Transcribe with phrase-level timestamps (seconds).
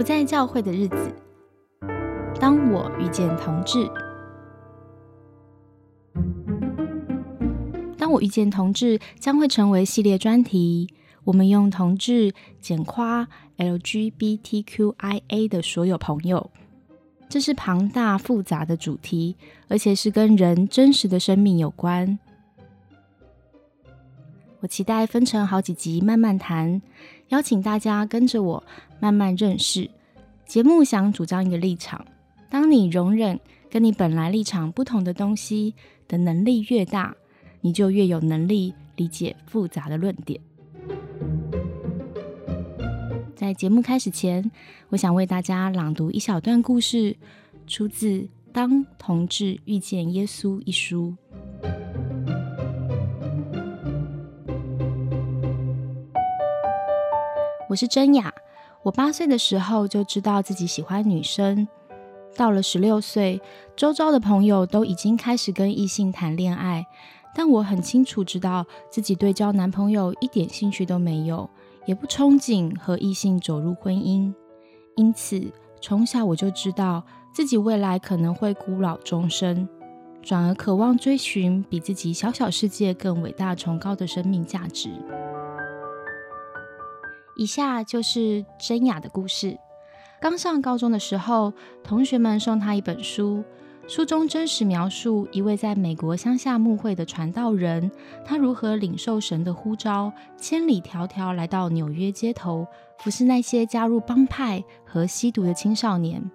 [0.00, 1.14] 不在教会的日子。
[2.40, 3.86] 当我遇见同志，
[7.98, 10.88] 当我遇见同志将会成为系列专题。
[11.24, 12.32] 我们用同志
[12.62, 13.28] 简夸
[13.58, 16.50] LGBTQIA 的所有朋友，
[17.28, 19.36] 这是庞大复杂的主题，
[19.68, 22.18] 而且是跟人真实的生命有关。
[24.60, 26.80] 我期待分成好几集慢慢谈，
[27.30, 28.62] 邀请大家跟着我
[29.00, 29.88] 慢慢认识。
[30.46, 32.04] 节目想主张一个立场：
[32.48, 33.38] 当你容忍
[33.70, 35.74] 跟你本来立场不同的东西
[36.06, 37.14] 的能力越大，
[37.60, 40.40] 你就越有能力理解复杂的论点。
[43.36, 44.50] 在节目开始前，
[44.88, 47.16] 我想为大家朗读一小段故事，
[47.66, 48.08] 出自
[48.52, 51.14] 《当同志遇见耶稣》一书。
[57.70, 58.34] 我是真雅，
[58.82, 61.68] 我八岁的时候就知道自己喜欢女生，
[62.34, 63.40] 到了十六岁，
[63.76, 66.84] 周遭的朋友都已经开始跟异性谈恋爱，
[67.32, 71.48] 但我很清楚知道自己对交男朋友一点兴趣都没有，
[71.86, 74.34] 也不憧憬和异性走入婚姻，
[74.96, 75.40] 因此
[75.80, 79.68] 从小我就知道自己未来可能会孤老终生，
[80.20, 84.90] 转而渴望追寻比自己小小世界更伟大崇高的生命价值。
[87.36, 89.58] 以下就是真雅的故事。
[90.20, 93.42] 刚上高中的时候，同学们送他一本书，
[93.88, 97.90] 书中真实描述一位在美国乡下牧会的传道人，
[98.24, 102.66] 他如何领受神的呼召，千里迢迢来到纽约街头，
[102.98, 106.30] 服侍那些加入帮派和吸毒的青少年。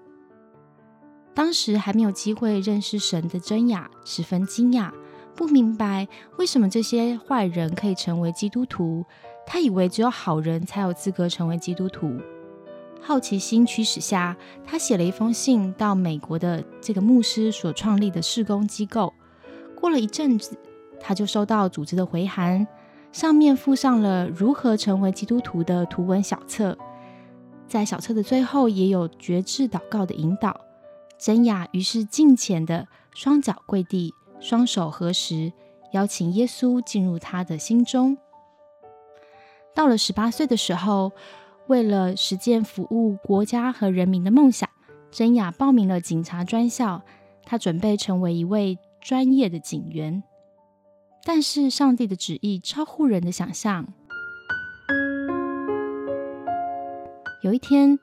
[1.35, 4.91] 当时还没有机会认识神的真雅，十分惊讶，
[5.35, 9.05] 不明白为什么这些坏人可以成为基督徒。
[9.45, 12.19] 他以为只有好人才有资格成为基督徒。
[13.01, 19.13] 好奇心驱使下，他写了一封信到美国的这个牧师所创立的事工机构。
[19.79, 20.57] 过了一阵子，
[20.99, 22.65] 他就收到组织的回函，
[23.11, 26.75] 上面附上了如何成为基督徒的图文小册。
[27.67, 30.59] 在小册的最后，也有绝志祷告的引导。
[31.19, 35.53] 真雅于是敬虔的双脚跪地，双手合十，
[35.93, 38.17] 邀请耶稣进入他的心中。
[39.75, 41.11] 到了十八岁的时候，
[41.67, 44.69] 为了实践服务国家和人民的梦想，
[45.11, 47.03] 真雅报名了警察专校。
[47.43, 50.23] 他准备成为一位专业的警员。
[51.23, 53.85] 但是上帝的旨意超乎人的想象。
[57.43, 57.99] 有一天，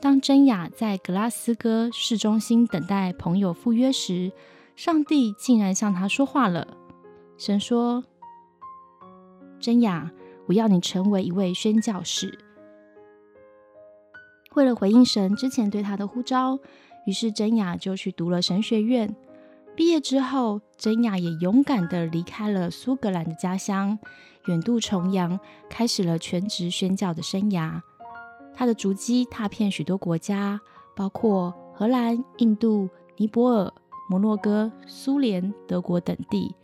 [0.00, 4.30] 当真雅在格拉斯哥市中心等待朋友赴约时，
[4.76, 6.76] 上帝竟然向他说话了。
[7.38, 8.04] 神说
[9.58, 10.12] ：“真雅。”
[10.46, 12.38] 我要你成为一位宣教士。
[14.54, 16.58] 为了回应神之前对他的呼召，
[17.06, 19.14] 于是真雅就去读了神学院。
[19.74, 23.98] 毕业之后，真雅也勇敢地离开了苏格兰的家乡，
[24.46, 27.80] 远渡重洋，开始了全职宣教的生涯。
[28.54, 30.60] 他的足迹踏遍许多国家，
[30.94, 33.72] 包括荷兰、印度、尼泊尔、
[34.08, 36.54] 摩洛哥、苏联、德国等地。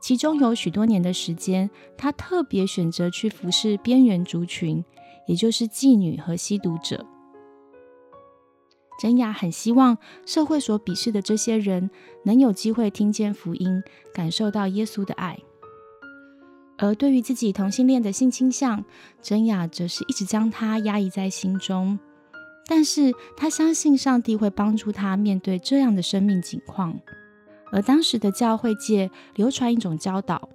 [0.00, 4.84] 其中有许多年的时间，他特别选择去服侍边缘族群，
[5.26, 7.06] 也就是妓女和吸毒者。
[8.98, 9.96] 真雅很希望
[10.26, 11.90] 社会所鄙视的这些人
[12.24, 15.38] 能有机会听见福音，感受到耶稣的爱。
[16.76, 18.84] 而对于自己同性恋的性倾向，
[19.22, 21.98] 真雅则是一直将它压抑在心中。
[22.66, 27.00] 但是他相信上帝会帮助他面对这样的生命境况。
[27.72, 30.48] 而当时的教会界流传一种教导，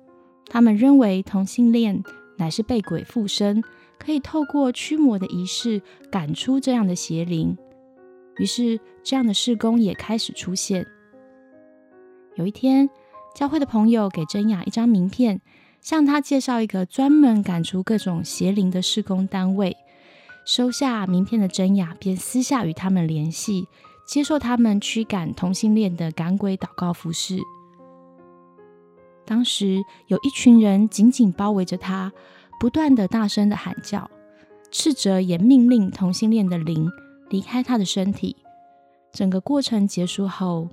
[0.48, 2.04] 他们认为同性恋
[2.38, 3.64] 乃是被鬼附身，
[3.98, 5.82] 可以透过驱魔的仪式
[6.12, 7.58] 赶出这样的邪灵。
[8.38, 10.86] 于是，这样的事工也开始出现。
[12.36, 12.90] 有一天，
[13.34, 15.40] 教会的朋友给真雅一张名片，
[15.80, 19.78] 向她介绍一个专门赶出各种邪灵的施工单位。
[20.46, 23.68] 收下名片的真雅便私下与他们联系。
[24.06, 27.40] 接受他们驱赶同性恋的赶鬼祷告服饰。
[29.26, 32.14] 当时有一群人紧紧包围着他，
[32.60, 34.10] 不断的大声的喊叫，
[34.72, 36.90] 斥责也命令同性恋的灵
[37.30, 38.36] 离开他的身体。
[39.12, 40.68] 整个过程结束后，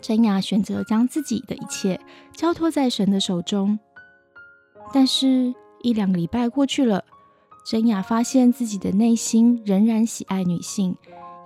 [0.00, 2.00] 真雅选择将自己的一切
[2.34, 3.78] 交托在神的手中。
[4.92, 7.04] 但是，一两个礼拜过去了，
[7.64, 10.96] 真雅发现自己的内心仍然喜爱女性。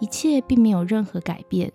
[0.01, 1.73] 一切并没有任何改变。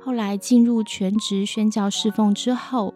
[0.00, 2.94] 后来进入全职宣教侍奉之后，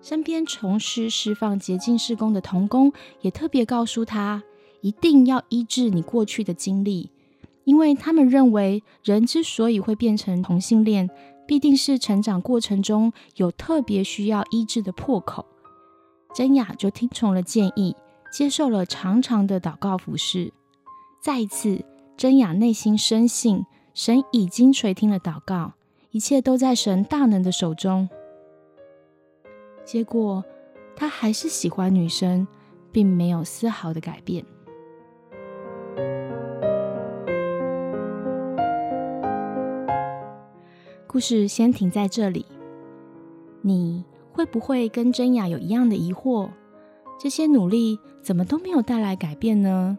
[0.00, 4.42] 身边从事释放洁净事工的童工也特别告诉他，
[4.80, 7.10] 一定要医治你过去的经历，
[7.64, 11.08] 因为他们认为人之所以会变成同性恋，
[11.46, 15.46] 必定是成长过程中有特别需要医治的破口。
[16.34, 17.94] 真雅就听从了建议，
[18.32, 20.52] 接受了长长的祷告服饰。
[21.20, 21.84] 再一次，
[22.16, 25.72] 真雅内心深信神已经垂听了祷告，
[26.10, 28.08] 一切都在神大能的手中。
[29.84, 30.44] 结果，
[30.94, 32.46] 他还是喜欢女生，
[32.92, 34.44] 并没有丝毫的改变。
[41.06, 42.46] 故事先停在这里。
[43.60, 46.48] 你会不会跟真雅有一样的疑惑？
[47.18, 49.98] 这些努力怎么都没有带来改变呢？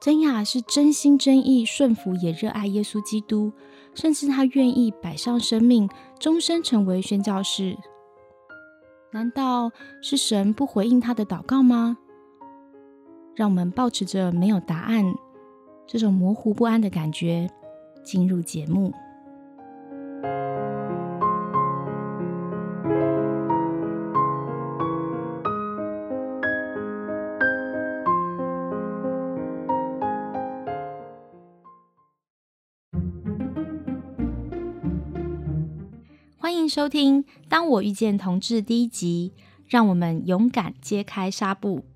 [0.00, 3.52] 真雅是真心真意顺服，也热爱耶稣基督，
[3.94, 7.76] 甚至她愿意摆上生命，终身成为宣教士。
[9.10, 9.72] 难道
[10.02, 11.98] 是神不回应他的祷告吗？
[13.34, 15.04] 让我们保持着没有答案、
[15.86, 17.48] 这种模糊不安的感觉
[18.04, 18.92] 进入节目。
[36.68, 39.32] 迎收听《当我遇见同志》第一集，
[39.68, 41.86] 让我们勇敢揭开纱布。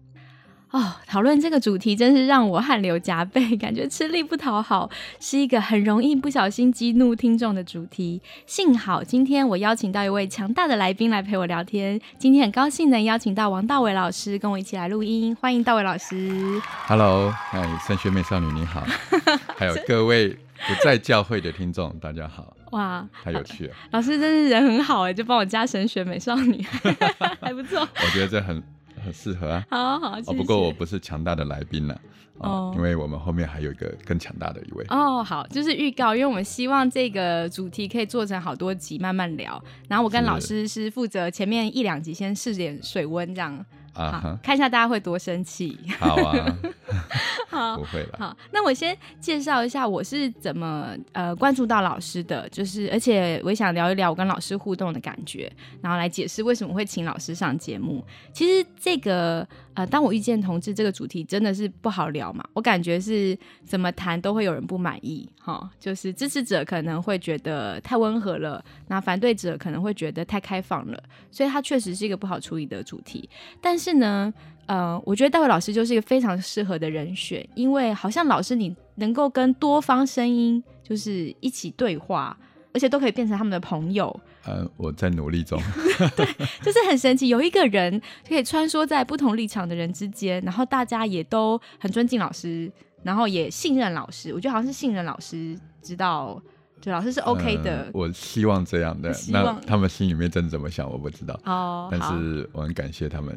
[0.70, 4.88] 哦，讨论这个主题真是让我汗流浃背，感觉吃力不讨好，
[5.20, 8.22] 是一个很容易不小心激怒听众的主题。
[8.46, 12.00] 幸好今天我邀请到一位强大的来宾来陪我聊天。
[12.18, 16.58] 今天很高兴能邀请到王大伟老师跟我一起来录音，欢迎大伟老师。
[16.86, 18.82] Hello，嗨，三学妹少女你好，
[19.54, 26.62] 还有各位不在教会的听众，大家好，哇，太有趣了，老师真是人很好哎，就帮我加神学美少女，
[27.40, 27.80] 还不错。
[27.80, 28.62] 我觉得这很
[29.02, 29.64] 很适合啊。
[29.70, 31.94] 好好，不过我不是强大的来宾了，
[32.38, 34.84] 哦哦，因为我们后面还有一个更强大的一位。
[34.88, 39.62] 哦，好，就是预告，因为我们希望这个主题可以做成好多集，慢慢聊。
[39.88, 45.78] 然后我跟老师是负责前面一两集先试点水温，这样好啊哈，看一下大家会多生气。
[45.98, 46.58] 好啊，
[47.48, 47.84] 好不。
[47.84, 58.04] 会了，好，那我先介绍一下我是怎么呃关注到老师的，就是而且我也想聊一聊我跟老师互动的感觉，然后来解释为什么会请老师上节目。
[58.32, 73.28] 其实这个呃，当我遇见同志这个主题真的是不好聊嘛，我感觉是怎么谈都会有人不满意，哈，就是支持者可能会觉得太温和了，那反对者可能会觉得太开放了，所以它确实是一个不好处理的主题。
[73.60, 74.32] 但是呢，
[74.66, 82.36] 呃，我觉得戴伟老师就是一个非常适合的人选，因为好像老师你能够跟多方声音就是一起对话，
[82.74, 85.60] 而且都可以变成他们的朋友，呃，我在努力中，
[86.16, 86.26] 对
[86.62, 87.28] 就是很神奇。
[87.28, 92.70] 有一个人可以穿梭在不同立场的人之间，然后大家也都很尊敬老师，
[93.02, 94.32] 然后也信任老师。
[94.34, 96.40] 我觉得好像是信任老师，知道
[96.80, 97.90] 对老师是 OK 的呃。
[97.94, 103.36] 我希望这样的，那他们心里面真的怎么想我不知道，哦，但，是我很感谢他们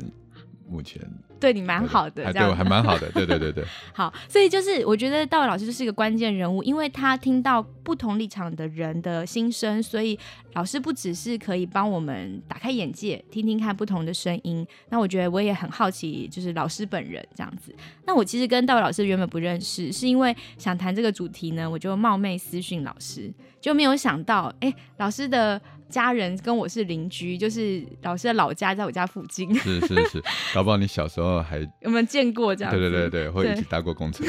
[0.68, 1.02] 目前
[1.40, 3.64] 对你蛮好的，还对我还蛮好的， 对对对对，
[3.94, 10.18] 好，所以就是我觉得道伟老师就是一个关键人物，因为他听到不同立场的人的心声，所以
[10.54, 14.66] 老师不只是可以帮我们打开眼界，听听看不同的声音。
[14.90, 17.76] 那我觉得我也很好奇，就是老师本人这样子。
[18.06, 23.32] 那我其实跟道伟老师原本不认识，是因为想谈这个主题呢，我就冒昧私讯老师，
[23.62, 30.24] 就没有想到，哎、老师的家人跟我是邻居，就是老师的老家在我家附近，是是是，
[30.54, 32.80] 搞不好你小时候还有没有见过这样子？
[32.80, 34.24] 对对对对，会对一起搭过公车。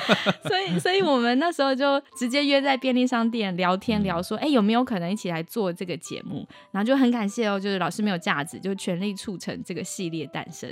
[0.48, 6.46] 所以，所以我们那时候就直接约在便利商店聊天，嗯聊说，哎、有没有可能一起来做这个节目？
[6.70, 10.68] 然后就很感谢哦，就是老师没有架子，就全力促成这个系列诞生。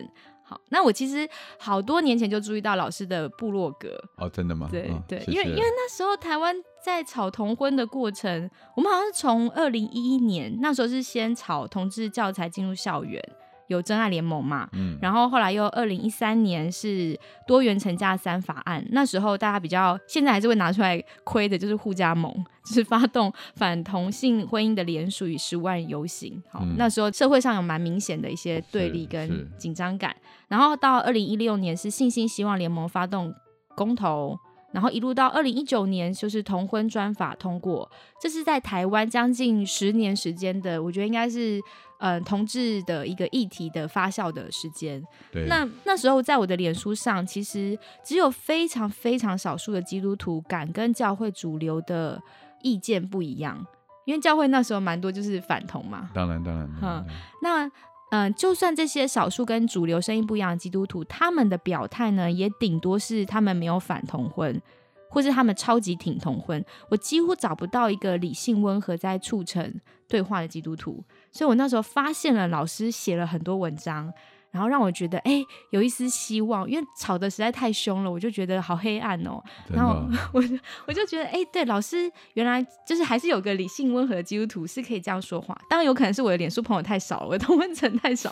[0.50, 1.28] 好，那我其实
[1.60, 4.68] 好多年前就注意到老师的部落格，哦，真的吗？
[4.68, 13.22] 对、嗯对，因为因为那时候台湾在炒同婚的过程，我们好像是从二零一一年那时候是先炒同志教材进入校园，
[13.70, 22.32] 有真爱联盟嘛，嗯，然后后来又二零一三年是多元成家三法案，那时候大家比较现在还是会拿出来亏的，就是互加盟，
[22.64, 26.42] 就是发动反同性婚姻的联署与十五万人游行。
[26.50, 30.14] 好，嗯那时候社会上有蛮明显的一些对立跟是紧张感。
[30.48, 33.32] 然后到二零一六年是信心希望联盟发动
[33.76, 34.36] 公投。
[34.72, 37.90] 然后一路到二零一九年，就是同婚专法通过，
[38.22, 41.60] 这是在台湾将近十年时间的，我觉得应该是
[42.00, 45.00] 呃同志的一个议题的发酵的时间。
[45.30, 52.20] 对，那那时候在我的脸书上，其实只有非常非常少数的基督徒敢跟教会主流的
[52.62, 53.64] 意见不一样，
[54.04, 56.10] 因为教会那时候蛮多就是反同嘛。
[56.12, 57.04] 当然当然，嗯
[57.42, 57.70] 那
[58.12, 64.60] 嗯，就算这些少数跟主流声音不一样的基督徒，他们的表态呢，也顶多是他们没有反同婚，
[65.08, 66.64] 或是他们超级挺同婚。
[66.88, 74.12] 我几乎找不到一个理性温和在促成对话的基督徒，所以我那时候发现了老师写了很多文章。
[74.52, 79.40] 然后让我觉得，哎，有一丝希望，因为吵得实在太凶了，我就觉得好黑暗哦。
[79.68, 80.42] 然后我
[80.88, 85.56] 我就觉得，哎，对，老师原来就是还是有个理性温和的基督徒是可以这样说话。
[85.68, 88.28] 当然有可能是我的脸书朋友太少了，我的同温层太少，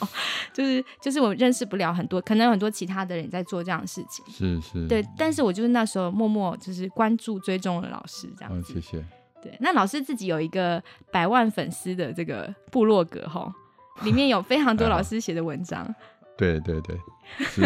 [0.52, 4.24] 就是就是我认识不了很多，可能有很多其他的人在做这样的事情。
[4.28, 4.88] 是是。
[4.88, 8.72] 对，但是我就是那时候默默就是关注追踪了老师这样子。
[8.72, 9.04] 谢谢。
[9.42, 13.52] 对，那老师自己有一个百万粉丝的这个部落格哈。
[14.02, 15.92] 里面有非常多老师写的文章，
[16.36, 16.96] 对对对，
[17.40, 17.62] 是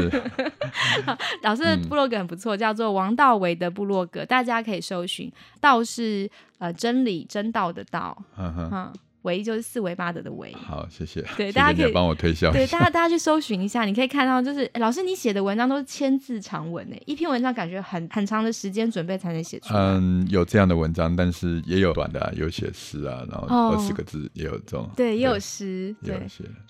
[1.45, 5.31] 老师的部落格很不错，叫做王道维的部落格，大家可以搜寻。
[5.61, 8.93] 道是呃真理真道的道，嗯哼。
[9.23, 10.53] 维就是四维八德的维。
[10.53, 11.25] 好，谢谢。
[11.37, 12.53] 对，大家可以帮我推销。
[12.53, 19.81] 对，大家大家去搜寻一下，你可以看到，就是老师你写的文章都是千字长文诶，一篇文章感觉很很长的时间准备才能写出来。
[19.81, 24.89] 嗯，有这样的文章，但是也有短的，有写诗啊，然后二十个字也有这种。
[24.97, 25.95] 对，也有诗。
[26.05, 26.21] 对，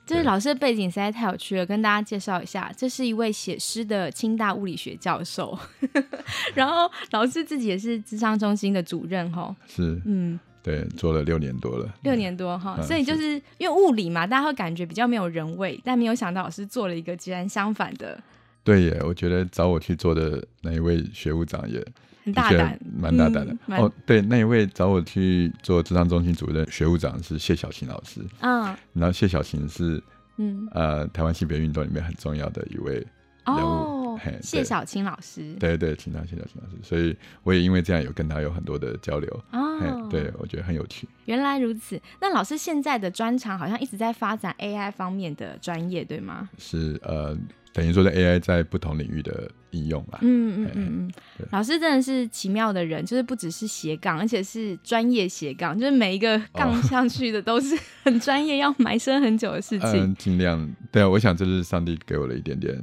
[0.07, 5.59] 就是老师的背景实在太有趣了，跟大家介绍一下，这是一位写诗的清大物理学教授，
[6.55, 9.55] 然后老师自己也是智商中心的主任哈。
[9.67, 10.39] 是，嗯。
[10.63, 18.17] 对，做了六年多了，六年多哈，所以就是因为物理嘛，大家会感觉比较没有人味，但没有想到老师做了一个截然相反的。
[18.63, 21.85] 对耶，我觉得找我去做的那一位学务长也
[22.25, 23.91] 很大胆，蛮大胆的哦。
[24.07, 30.01] 对，那一位找我去做智商中心主任学务长是谢小琴老师，嗯，然后谢小琴是
[30.37, 32.95] 嗯呃台湾性别运动里面很重要的一位
[33.47, 34.02] 人物。
[34.43, 41.09] 谢小青老师，对对，请到谢小青老师，所以我也因为这样有跟他有很多的交流哦，对我觉得很有趣。
[41.27, 46.49] 原来如此，那老师现在的专长好像一直在发展 AI 方面的专业，对吗？
[46.59, 47.37] 是呃，
[47.73, 50.19] 等于说在 AI 在不同领域的应用啦。
[50.23, 51.13] 嗯嗯嗯嗯，
[51.51, 60.15] 老师真的是奇妙的人，就是不只是斜杠，而且是专业斜杠，就是每一个杠上去的都是很专业，要埋身很久的事情。
[60.17, 62.83] 尽量对啊，我想这是上帝给我的一点点。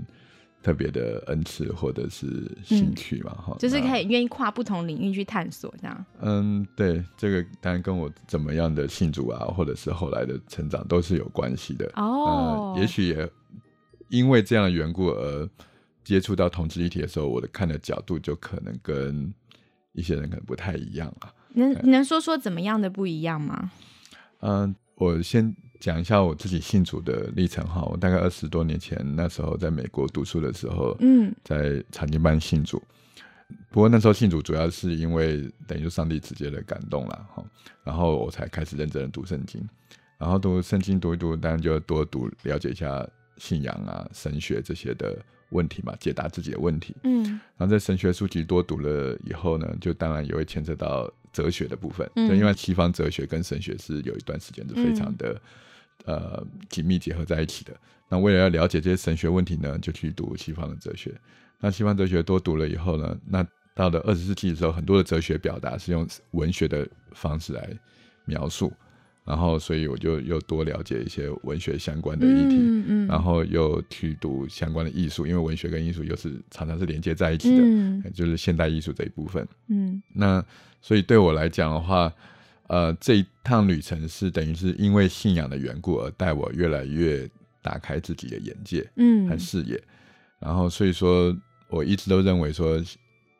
[0.70, 6.06] 特别的恩赐或者是兴趣嘛，哈，就是可以愿意跨不同领域去探索这样。
[6.22, 11.92] 嗯，对，这个当然跟我怎么样的信主啊，或者是后来的成长都是有关系的。
[11.96, 13.28] 哦，也许也
[14.10, 15.50] 因为这样的缘故而
[16.04, 19.34] 接触到同志议题的时候，我的看的角度就可能跟
[19.94, 21.34] 一些人可能不太一样啊。
[21.56, 23.72] 能能说说怎么样的不一样吗？
[24.42, 25.56] 嗯，我先。
[25.80, 32.84] 讲一下我自己信主的历程哈，我大概二十多年前那时候在美国读书的时候，嗯，在长经班信主，
[33.70, 37.42] 不过那时候信主主要是因为等于说上帝直接的感动了哈，
[37.84, 39.66] 然后我才开始认真的读圣经，
[40.18, 43.08] 然后读圣经读一读，当然就多读了解一下
[43.38, 45.18] 信仰啊、神学这些的
[45.52, 47.24] 问题嘛，解答自己的问题，嗯，
[47.56, 55.40] 然后在神学书籍多读了以后呢，就当然也会牵涉到哲学的部分，嗯，因为西方哲学跟神学是有一段时间是非常的。
[56.06, 57.74] 呃，紧密结合在一起的。
[58.08, 61.14] 那为了要了解这些神学问题呢，就去读西方的哲学。
[61.60, 67.70] 那西方哲学多读了以后呢，那到了二十世纪的时候，很多的哲学表达是用文学的方式来
[68.26, 68.74] 描述。
[69.26, 72.56] 然后，所以我就又多了解一些文学相关的议题，
[72.88, 79.48] 嗯然后又去读相关的艺术，因为文学跟艺术又是常常是连接在一起的，就是现代艺术这一部分。
[79.68, 80.44] 嗯，那
[80.82, 82.12] 所以对我来讲的话。
[82.70, 87.28] 呃，这一趟旅程是等于是因为信仰的缘故而带我越来越
[87.64, 89.84] 打开自己的眼界，嗯，和视野。
[90.40, 91.36] 然后，所以说
[91.68, 92.80] 我一直都认为说，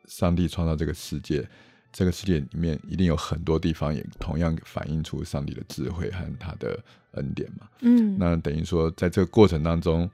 [0.08, 1.48] 上帝创造这个世界，
[1.92, 6.76] 这个世界里面一定有很多地方也同样反映出上帝的智慧和他的
[7.12, 7.68] 恩典嘛。
[7.82, 10.10] 嗯，那等于说在这个过程当中，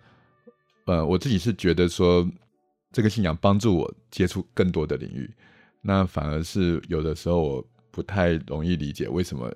[0.84, 2.30] 呃，我自己是觉得说，
[2.92, 5.32] 这个信仰帮助我接触更多的领域，
[5.80, 7.66] 那反而是有的时候我。
[7.96, 9.50] 不太容易理解为什么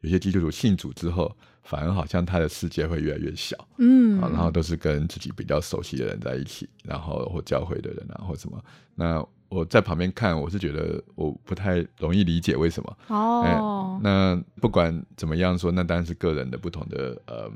[0.00, 1.30] 有些基督徒信主之后，
[1.62, 8.60] 反而好像他的世界会越来越小，嗯，然后都是跟自己比较熟悉的人在一起，然后或教会的人啊，或什么。
[8.96, 12.98] 那我在旁边看，我是觉得我不太容易理解为什么。
[13.06, 17.48] 哦，那不管怎么样说，那当然是个人的不同的呃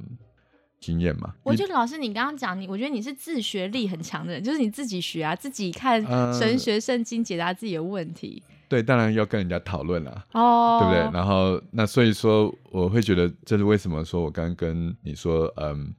[0.78, 1.34] 经验嘛。
[1.42, 6.00] 我觉得老师，你刚刚讲你，我觉得你是自学力很强的人，就是你自己学啊，自己看
[6.32, 8.40] 神学圣经，解答自己的问题。
[8.70, 11.12] 对，当然要跟人家讨论了，哦，对不对？
[11.12, 15.92] 然后那所以说，我会觉得这是为什么说我刚刚跟你说，嗯，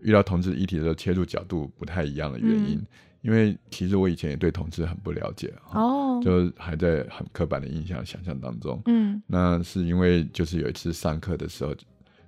[0.00, 2.84] 遇到同志议题的时候切入角度不太一样的原因，
[3.22, 11.72] 因为其实我以前也对同志很不了解，哦，就还在很刻板的印象想象当中，嗯，那是因为就是有一次上课的时候，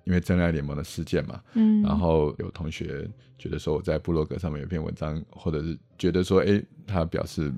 [0.04, 7.52] 因为真爱联盟的事件嘛，嗯，然后有同学觉得说我在部落格上面有篇文章，或者是觉得说，哎，他表示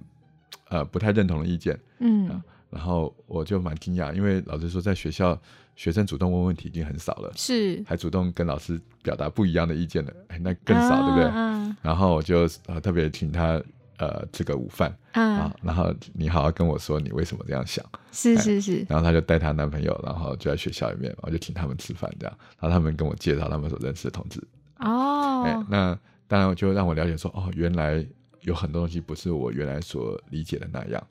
[0.70, 5.38] 呃不太认同的意见，嗯，然后我就蛮惊讶，因为老师说在学校
[5.76, 11.76] 学生主动问问题已经很少了，是，还主动跟老师表达不一样的意见的，哎，那更少，对不对？
[11.82, 13.62] 然后我就呃特别请他。
[14.00, 24.42] 呃，吃个午饭啊，然后你好好跟我说你为什么这样想，是是是，然后她就带她男朋友，然后就在学校里面，我就请他们吃饭这样，然后他们跟我介绍他们所认识的同志，
[24.78, 28.02] 哦，哎，那当然就让我了解说，哦，原来
[28.42, 31.06] 有很多东西不是我原来所理解的那样。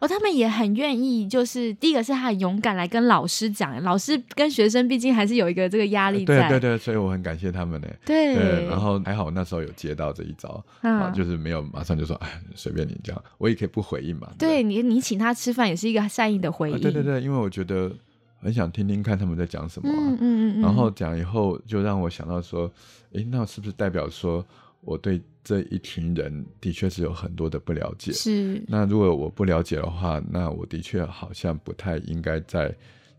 [0.00, 7.86] 哦，他们也很愿意，就是第一个是他很勇敢来跟老师讲，老师跟学生毕竟还是有一个这个压力在，对对对，所以我很感谢他们呢。
[8.04, 14.28] 对，然后还好那时候有接到这一招，啊，就是没有马上就说，哎，随便你这样，我也可以不回应嘛。
[14.36, 16.80] 对你，你请他吃饭也是一个善意的回应。
[16.80, 17.92] 对对对，因为我觉得
[18.40, 22.68] 很想听听看他们在讲什么，嗯嗯嗯，然后讲以后就让我想到说，
[23.14, 24.44] 哎，那是不是代表说？
[24.84, 28.12] 我对这一群人的确是有很多的不了解。
[28.12, 28.62] 是。
[28.68, 32.74] 那如果我不了解的话，那我的确好像不太应该在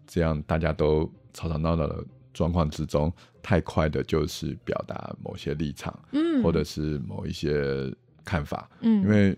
[0.08, 1.04] 这样大家都
[1.34, 2.04] 吵吵闹闹的
[2.34, 3.12] 状况之中，
[3.42, 9.38] 太快的就是表达某些立场，嗯，或者是某一些看法，嗯，因为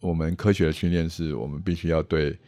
[0.00, 2.38] 我们科学的训练是我们必须要对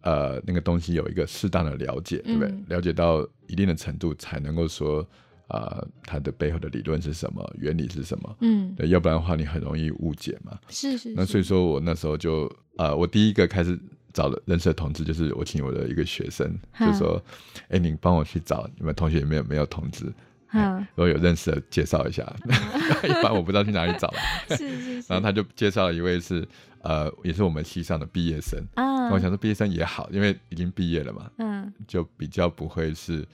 [0.00, 2.54] 呃那个东西有一个适当的了解，对不对？
[2.68, 5.06] 了解到一定的程度，才能够说。
[5.48, 7.48] 啊，它的背后的理论是什么？
[7.58, 8.36] 原理是什么？
[8.40, 10.58] 嗯，对，要不然的话，你很容易误解嘛。
[10.68, 11.12] 是是。
[11.14, 13.78] 那所以说我那时候就，呃，我第一个开始
[14.12, 17.22] 找了认识的同志，就是我请我的一个学生，就说，
[17.68, 20.10] 哎，你帮我去找你们同学里面有没有同志？
[20.52, 22.24] 嗯，如果有认识的，介绍一下。
[23.04, 24.12] 一般我不知道去哪里找。
[24.48, 25.12] 是是是。
[25.12, 26.46] 然后他就介绍了一位是，
[26.80, 28.64] 呃，也是我们系上的毕业生。
[28.76, 29.10] 啊。
[29.10, 31.30] 我想说毕业生也好，因为已经毕业了嘛。
[31.38, 31.72] 嗯。
[31.86, 33.26] 就比较不会是。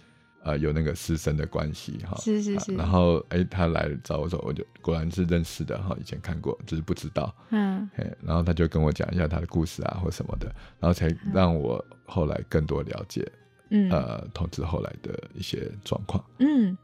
[0.43, 2.75] 呃，有那个师生的关系哈，是是是。
[2.75, 7.35] 然后哎，他来找我说，我就果然是认识的哈，以前看过，只是不知道。
[7.51, 7.89] 嗯。
[7.97, 10.47] 哎，然后他就跟我讲一下他的故事啊，或什么的，
[10.79, 13.31] 然后才让我后来更多了解，
[13.71, 16.25] 嗯，呃，同志后来的一些状况。
[16.39, 16.77] 嗯。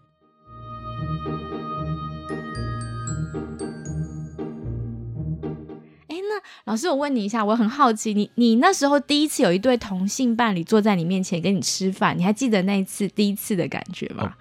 [6.66, 14.35] 老师，我问你一下，我很好奇，你你那时候第一次有一对同性伴侣坐在你面前跟你吃饭，你还记得那一次第一次的感觉吗？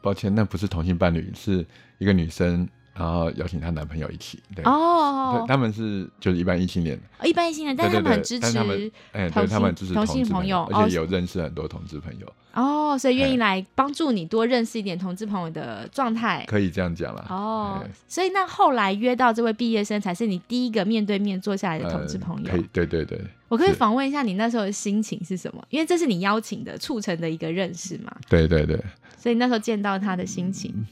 [0.00, 1.66] 抱歉，那不是同性伴侣，是
[1.98, 2.66] 一个女生。
[2.94, 25.64] 然后邀请她男朋友一起，对哦，他们是就是一般异性恋，哦一般异性恋，但他们很支持，哎，对他们支持同性朋友，而且有认识很多同志朋友，哦，所以愿意来帮助你多认识一点同志朋友的状态，可以这样讲了，哦，所以那后来约到这位毕业生才是你第一个面对面坐下来的同志朋友，可以，对对对，我可以访问一下你那时候的心情是什么？
[25.70, 28.78] 因为这是你邀请的促成的一个认识嘛，对对对，
[29.16, 30.86] 所以那时候见到他的心情。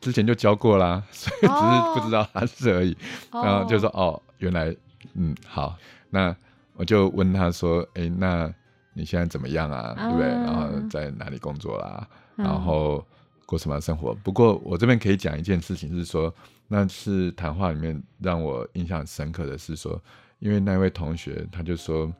[0.00, 2.96] 之前就教过啦，所以只是不知道他是而已。
[3.32, 4.74] 然后就说哦，原来
[5.14, 5.76] 嗯好，
[6.10, 6.34] 那
[6.74, 8.52] 我就问他说，哎，那
[8.94, 9.94] 你现在怎么样啊？
[9.96, 10.26] 对不对？
[10.28, 12.08] 然后在哪里工作啦？
[12.36, 13.06] 然后
[13.46, 14.14] 过什么生活？
[14.22, 16.34] 不过我这边可以讲一件事情，是说
[16.68, 20.00] 那次谈话里面让我印象深刻的是说，
[20.38, 22.12] 因为那位同学他就说，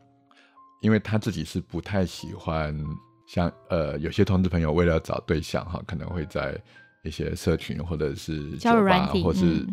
[0.80, 2.76] 因为他自己是不太喜欢
[3.26, 6.60] 像呃有些同志朋友为了找对象哈，可能会在。
[7.04, 9.66] 一些社群或者是酒吧，或是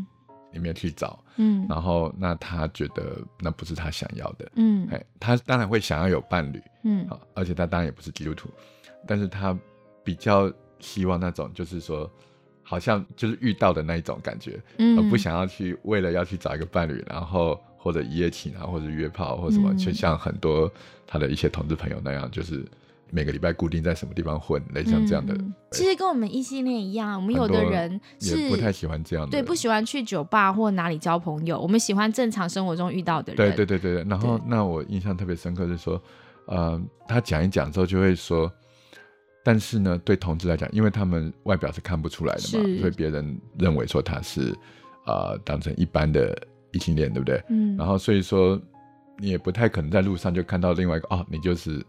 [0.51, 8.49] 里面去找，嗯，然后那他觉得那不是他想要的，嗯，哎，他当然会想要有伴侣，嗯，好，而且他当然也不是基督徒，
[9.07, 9.57] 但是他
[10.03, 12.09] 比较希望那种就是说，
[12.63, 20.71] 好像就是遇到的那一种感觉，嗯，而不想要去为了要去找一个伴侣，然后或者一夜情啊，或者约炮或什么，就像很多
[21.05, 22.65] 他的一些同志朋友那样，就是。
[23.11, 25.35] 每个礼拜固定在什么地方混，类似这样的。
[25.71, 31.59] 其实跟我们异性恋一样，我们有的人是不太喜欢这样的，对，不喜欢去酒吧或哪里交朋友。
[31.59, 33.37] 我们喜欢正常生活中遇到的人。
[33.37, 34.09] 对对对对对。
[34.09, 36.01] 然后，那我印象特别深刻是说，
[36.45, 38.51] 呃，他讲一讲之后就会说，
[39.43, 44.55] 但是呢，对同志来讲，因为他们外表是看不出来的嘛，所以别人认为说他是
[45.05, 46.35] 啊，当成一般的
[46.71, 47.43] 异性恋，对不对？
[47.49, 47.75] 嗯。
[47.77, 48.59] 然后，所以说
[49.17, 51.85] 你也不太可能在路上就看到另外一个哦，你就是。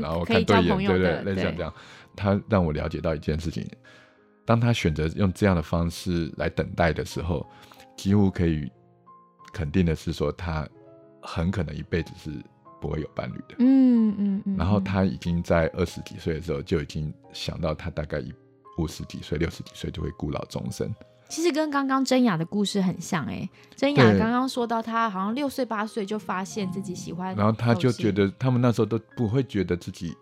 [0.00, 1.72] 然后看对眼，对对，类似这样。
[2.16, 3.66] 他让我了解到一件事情：
[4.44, 7.46] 当他选择用这样的方式来等待的时候，
[7.96, 8.70] 几乎可以
[9.52, 10.68] 肯定的是说，他
[11.22, 12.30] 很可能一辈子是
[12.80, 13.54] 不会有伴侣的。
[13.58, 14.56] 嗯嗯嗯。
[14.56, 18.32] 然后他已经在二十几岁的时候就已经想到，他大概一
[18.78, 20.92] 五十几岁、六十几岁就会孤老终生。
[21.30, 30.14] 其实跟刚刚真雅的故事很像哎，真雅刚刚说到她好像六岁八岁就发现自己喜欢，然后她就觉得他们那时候都不会觉得自己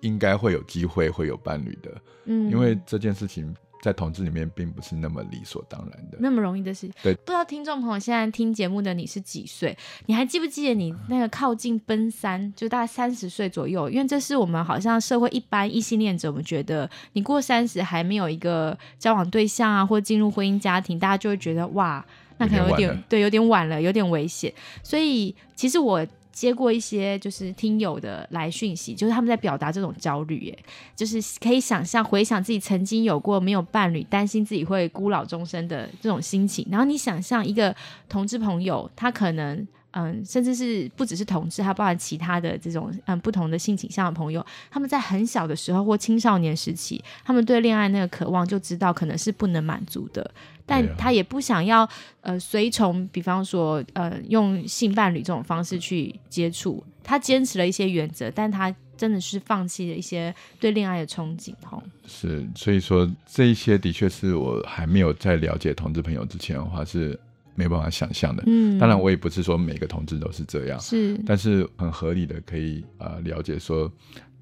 [0.00, 1.90] 应该会有机会会有伴侣的，
[2.24, 3.54] 嗯，因为这件事情。
[3.86, 6.90] 在同志里面，并不是那么理所当然的，那么容易的事。
[7.04, 9.78] 对，不知道听众朋友现在听节目的你是几岁？
[10.06, 13.88] 你还记不记得你那个靠近奔三，就大概三十岁左右？
[13.88, 22.04] 因为这是我们好像社会一般异性恋者，我们觉得你过三十还没有一个交往对象啊，或进入婚姻家庭，大家就会觉得哇，
[22.38, 24.52] 那可能有点对，有点晚了，有点危险。
[24.82, 26.04] 所以其实我。
[26.36, 36.66] 接过一些就是听友的来讯息，就是他们在表达这种焦虑，哎，就是可以想象回想自己曾经有过没有伴侣，担心自己会孤老终生的这种心情。
[36.70, 37.74] 然后你想象一个
[38.06, 39.66] 同志朋友，他可能。
[39.98, 50.30] 嗯，甚至是不只是同志，还包含其他的这种嗯不同的性倾向的朋友，他们在很小的时候或青少年时期，他们对恋爱那个渴望就知道可能是不能满足的，
[50.66, 51.88] 但他也不想要
[52.20, 61.82] 呃随从，比方说呃用性伴侣这种方式去接触，他坚持了一些原则，但他真的是放弃了一些对恋爱的憧憬吼。
[62.06, 67.18] 是，所以说这一些的确是我还没有在了解同志朋友之前的话是。
[67.58, 73.90] 没有办法想象的，嗯，当然我也不是说每个同志都是这样，是，但是很合理的可以啊了解说，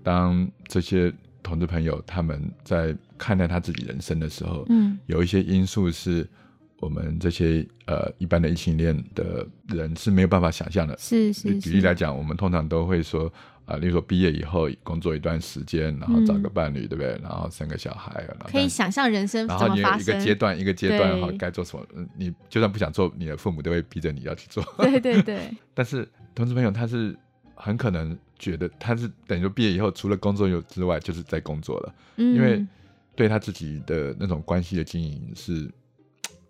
[0.02, 6.28] 当这些同志朋友他们在看待他自己人生的时候，嗯，有一些因素是
[6.80, 13.33] 我们这些呃一般的异性恋的人是没有办法想象的，是是，举例来讲，我们通常都会说。
[13.66, 17.18] 啊，例如说毕业以后工作一段时间，然后找个伴侣，对不对？
[17.22, 21.83] 然后生个小孩，可以想象人生然后你有一个阶段，一个阶段哈，该做什么？
[22.14, 24.62] 你就算不想做，你的父母都会逼着你要去做。
[24.76, 25.50] 对对对。
[25.72, 27.16] 但是同志朋友他是
[27.54, 32.64] 很可能觉得他是等于说毕业以后除了工作有之外，就是在工作了，因为
[33.14, 35.70] 对他自己的那种关系的经营是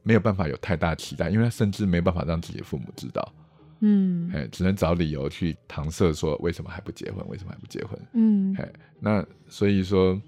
[0.02, 3.32] 没有办法有太大期待，因为他甚至没办法让自己的父母知道。
[3.80, 7.26] 嗯，哎，只能找理由去搪塞，说为什么还不结婚？
[7.28, 7.98] 为什么还不结婚？
[8.14, 10.18] 嗯，哎，那所以说，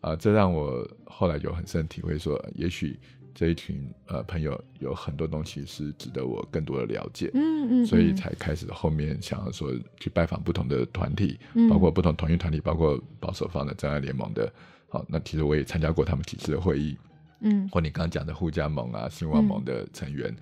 [0.00, 2.98] 啊，这让我后来有很深体会，说也许
[3.34, 7.30] 这一群呃朋友有很多东西是值得我更多的了解。
[7.34, 14.52] 嗯嗯，所以才开始后面想要说去拜访不同的团体，包括不同同一团体，包括保守方的真爱联盟的。
[14.88, 16.96] 好，那其实我也参加过他们几次的会议。
[17.40, 20.34] 嗯，或你刚刚讲的互加盟啊、新旺盟的成员，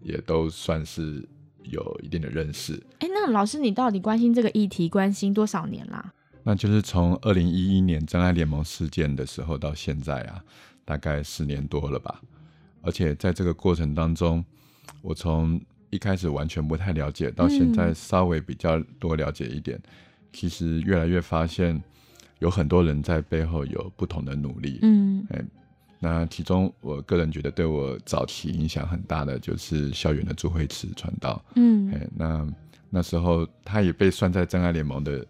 [0.00, 1.26] 也都算是。
[1.68, 2.80] 有一定的认识。
[3.00, 6.12] 哎，那老师，你到底关心这个议题关心多少年啦？
[6.44, 10.40] 那就是从二零一一年真爱联盟事件的时候到现在啊，
[10.84, 12.22] 大概十年多了吧。
[12.86, 14.42] 而且在这个过程当中，
[15.02, 19.78] 我从一开始完全不太了解，到现在稍微比较多了解一点，
[20.32, 21.82] 其实越来越发现
[22.38, 24.78] 有很多人在背后有不同的努力。
[24.82, 25.44] 嗯，哎。
[25.98, 31.42] 那其中，我个人觉得对我早期影响很大的就是校园的朱慧慈传道。
[31.54, 32.46] 嗯，哎，那
[32.90, 35.24] 那时候他也被算在真爱联盟的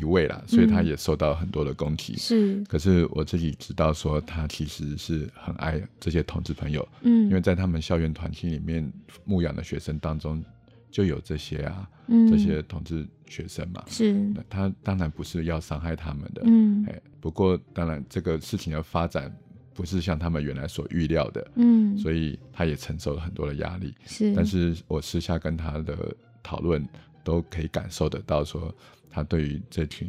[0.00, 2.16] 一位啦，所以他也受到很多的攻击。
[2.16, 6.86] 是，可是我自己知道说，他其实是很爱这些同志朋友。
[7.02, 8.92] 嗯，因为在他们校园团体里面
[9.24, 10.44] 牧养的学生当中
[10.90, 11.88] 就有这些啊，
[12.30, 13.82] 这些同志学生嘛。
[13.88, 16.42] 是，他当然不是要伤害他们的。
[16.44, 19.34] 嗯，哎，不过当然这个事情的发展。
[19.76, 23.94] 不是像他们原来所预料的，嗯，所以他也承受了很多的压力。
[24.06, 26.82] 是，但是我私下跟他的讨论，
[27.22, 28.74] 都可以感受得到，说
[29.16, 30.06] 他对于这群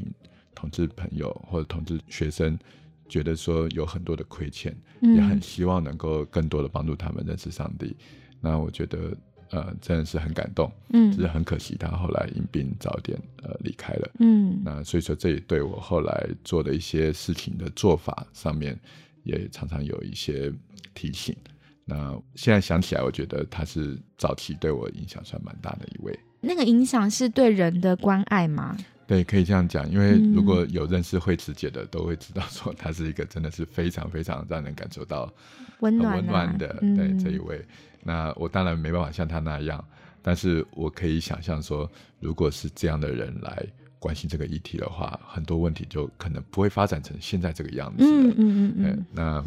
[0.54, 2.60] 同志朋友或者同志学生，
[3.08, 7.96] 觉得说有很多的亏欠，也很希望能够更多的帮助他们认识上帝。
[8.42, 9.18] 那我觉得，
[9.52, 10.70] 呃，真的是很感动。
[10.90, 14.12] 嗯，只是很可惜他后来因病早点呃离开了。
[14.20, 18.78] 嗯，那所以说这也对我后来做的一些事情的做法上面。
[19.24, 20.50] 也常常有一些
[20.94, 21.36] 提醒。
[21.84, 26.18] 那现在想起来，我觉得他是早期对我影响算蛮大的一位。
[26.40, 28.78] 那个影响是对人的关爱吗？
[29.08, 29.90] 对，可以这样讲。
[29.90, 35.34] 因为如果有认识慧慈姐的，都会知道说她是一个真的是非常非常让人感受到
[35.80, 37.66] 温暖温暖的对这一位。
[38.04, 39.84] 那我当然没办法像她那样，
[40.22, 41.90] 但是我可以想象说，
[42.20, 43.66] 如果是这样的人来。
[44.00, 48.06] 关心这个议题的话，很多问题就可能不会发展成现在这个样子。
[48.06, 49.06] 嗯嗯嗯嗯。
[49.12, 49.44] 那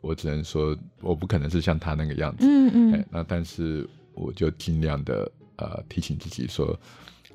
[0.00, 2.46] 我只能说，我不可能是像她那个样子。
[2.46, 3.06] 嗯嗯。
[3.10, 6.78] 那但是我就尽量的呃提醒自己说，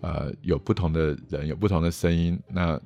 [0.06, 2.40] 呃，有不同的人，有不同的声音。
[2.48, 2.80] 那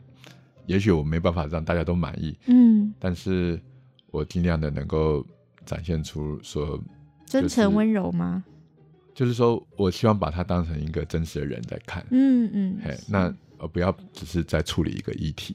[0.66, 2.38] 也许我没办法让大家都满意。
[2.48, 2.94] 嗯。
[2.98, 3.60] 但是
[4.12, 5.26] 我尽量的能够
[5.66, 6.82] 展现出说
[7.26, 8.46] 真诚温柔吗？
[9.14, 12.06] 就是说我希望把他当成一个真实的人在看。
[12.12, 12.78] 嗯嗯。
[12.82, 13.34] 嘿，那。
[13.62, 15.54] 呃不要只是在处理一个议题。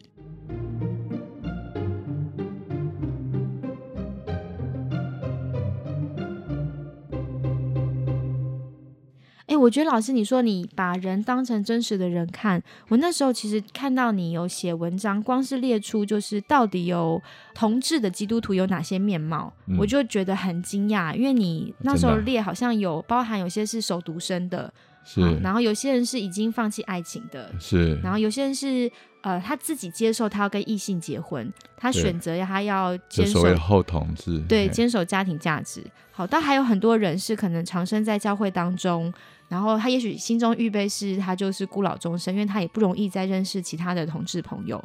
[9.65, 17.23] 我觉得老师你说你把人当成真实的人看，我那时候其实看到你有写文章，光是列出就是到底有
[17.55, 24.71] 同志的基督徒有哪些面貌，我就觉得很惊讶，因为你那时候列好像有包含有些是守独生的。
[25.07, 35.85] 是，然后有些人是已经放弃爱情的，是，然后有些人是呃他自己接受他要跟异性结婚，他选择他要坚守后同志，对，坚守家庭价值。
[36.11, 39.13] 好，但还有很多人是可能长生在教会当中，
[39.49, 44.83] 然后他也许心中预备是他就是孤老终生，因为他也不容易再认识其他的同志朋友。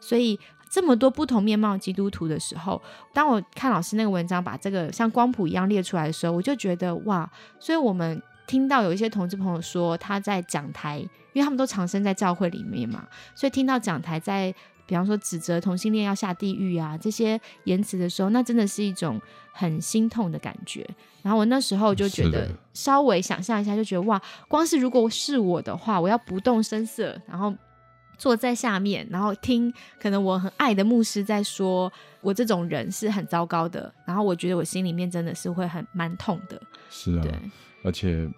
[0.00, 0.38] 所以
[0.70, 2.80] 这么多不同面貌基督徒的时候，
[3.12, 8.22] 当我看老师那个文章把这个像光谱一样列出来的时候，我就觉得哇，所以我们。
[8.44, 10.98] 听到有一些同志朋友说他在讲台，
[11.32, 14.52] 因为他们都常生在教会里面嘛，所以听到讲台在，
[14.86, 19.20] 比方说指责同性恋要下地狱啊这些言辞的时候，那真的是一种
[19.52, 20.88] 很心痛的感觉。
[21.22, 27.54] 然后我那时候就觉得，稍微想象一下，就觉得哇，光是如果是我的话，我要不动声色，然后
[28.18, 36.60] 坐在下面，然后听可能我很爱的牧师在说我这种人是很糟糕的，然后我觉得我心里面真的是会很蛮痛的。
[36.90, 37.26] 是啊，
[37.84, 38.28] 而且。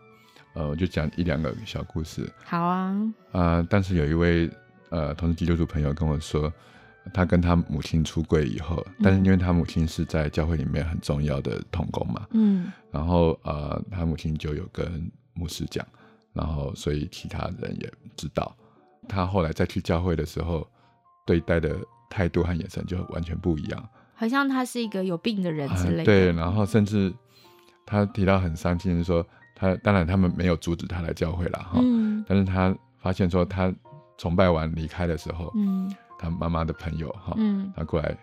[0.57, 2.33] 呃，我就讲一两个小故事。
[2.45, 2.97] 好啊。
[3.33, 4.49] 啊，但是有一位
[4.95, 6.53] 呃，同时基督徒朋友跟我说，
[7.13, 15.85] 他跟他母亲出柜以后，但是因为他母亲是在教会里面很重要的童工嘛，嗯，然后呃，他母亲就有跟牧师讲，
[16.33, 18.55] 然后所以其他人也知道，
[19.09, 20.65] 他后来再去教会的时候，
[21.27, 21.77] 对待的
[22.09, 26.05] 态度和眼神就完全不一样，好像他是一个有病的人之类的。
[26.05, 27.13] 对，然后甚至
[27.85, 29.27] 他提到很伤心，说。
[29.57, 31.79] 他当然，他们没有阻止他来教会了哈。
[31.81, 32.25] 嗯。
[32.27, 33.73] 但是他发现说，他
[34.17, 38.17] 崇拜完离开的时候，嗯，他妈妈的朋友哈，嗯，他过来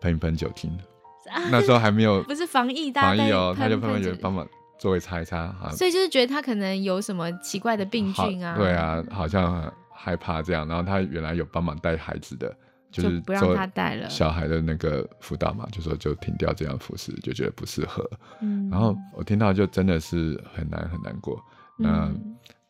[0.00, 0.76] 喷一喷酒精。
[1.50, 4.46] 那时候还没有，不是防疫，防疫哦，他就喷喷酒，帮忙
[4.78, 5.70] 座位擦一擦哈。
[5.70, 8.56] 所以就是觉得他可能有什么奇怪的病菌啊。
[8.56, 10.66] 对啊，好像害怕这样。
[10.68, 12.54] 然后他原来有帮忙带孩子的。
[12.94, 18.08] 就是不让他带了小孩的那个辅导嘛，就说就停掉这样服饰，就觉得不适合。
[18.40, 21.36] 嗯，然后我听到就真的是很难很难过。
[21.76, 22.08] 那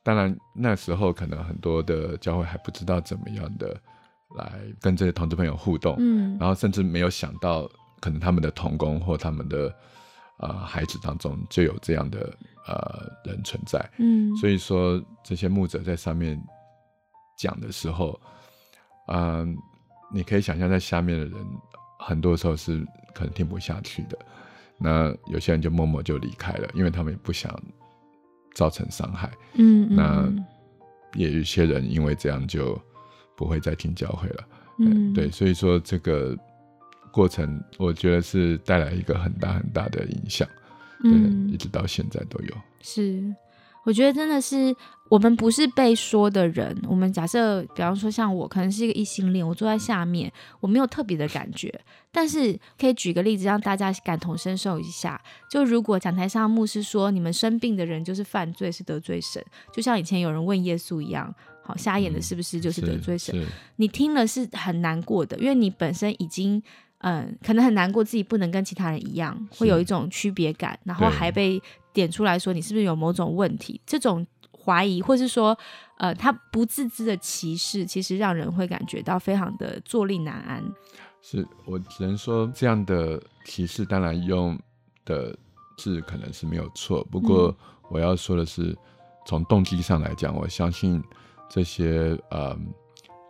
[0.05, 3.75] 当然那时候可能很多的教会还不知道怎么样的
[4.37, 7.69] 来跟这些同志朋友互动，嗯，然后甚至没有想到
[8.01, 9.75] 可能他们的童工或他们的
[10.39, 12.33] 呃孩子当中就有这样的
[12.69, 16.41] 呃人存在，嗯，所以说这些牧者在上面
[17.37, 18.21] 讲的时候，
[19.09, 19.57] 嗯。
[20.13, 21.35] 你可以想象，在下面的人
[21.99, 24.17] 很多时候是可能听不下去的，
[24.79, 27.53] 那有些人就默默就离开了，因为他们也不想
[28.55, 29.31] 造成伤害。
[29.55, 30.33] 嗯，那
[31.15, 32.81] 也有一些人因为这样就
[33.37, 34.45] 不会再听教会了。
[34.79, 36.37] 嗯，对，所以说这个
[37.13, 40.49] 过程，我觉得是带来一个很大很大的影响。
[41.05, 42.55] 嗯，一直到现在都有。
[42.81, 43.23] 是。
[43.85, 44.75] 我觉得真的是
[45.09, 46.77] 我们不是被说的人。
[46.89, 51.73] 我们假设，比方说像我，可能是一个异性恋，我坐在下面，我没有特别的感觉。
[52.11, 55.21] 但是可以举个例子，让大家感同身受一下。
[55.51, 63.35] 就如果讲台上牧师说，你们生病的人就是犯罪，是得罪神，就像以前有人问耶稣一样，好瞎眼的是不是就是得罪神？
[63.77, 66.63] 你听了是很难过的，因为你本身已经
[67.05, 71.63] 嗯，可能很难过自己不能跟其他人一样，会有一种区别感，然后还被。
[71.95, 73.81] 点出来说你是不是有某种问题？
[73.87, 75.57] 这种怀疑，或是说，
[75.97, 80.61] 呃，他不自知的歧视，其实让人会感觉到非常的坐立难安。
[81.23, 84.59] 是我只能说，这样的歧视当然用
[85.05, 85.39] 的
[85.79, 87.57] 字可能是没有错，不过
[87.89, 88.77] 我要说的是，
[89.25, 91.01] 从动机上来讲，我相信
[91.49, 92.59] 这些呃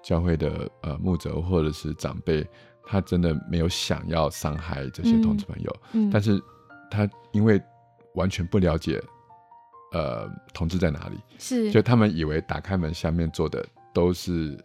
[0.02, 2.42] 教会的呃牧者或者是长辈，
[2.86, 6.40] 他真的没有想要伤害这些同志朋友，嗯，但是
[6.90, 7.60] 他因为。
[8.14, 9.02] 完全不了解，
[9.90, 11.18] 呃，同志在哪里？
[11.36, 14.56] 是，就他们以为打开门下面坐的都是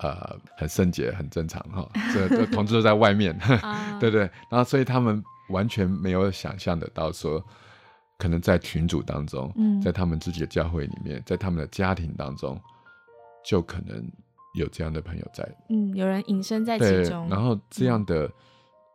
[0.00, 3.34] 呃很圣洁、很正常哈， 这这同志都在外面，
[3.98, 4.30] 对不对？
[4.50, 7.42] 然后所以他们完全没有想象得到说，
[8.18, 9.50] 可能在群组当中，
[9.82, 12.60] 在他们自己的教会里面，在他们的家庭当中，
[13.42, 14.06] 就可能
[14.58, 18.30] 有这样的朋友在，嗯，有人隐身在其中，然后这样的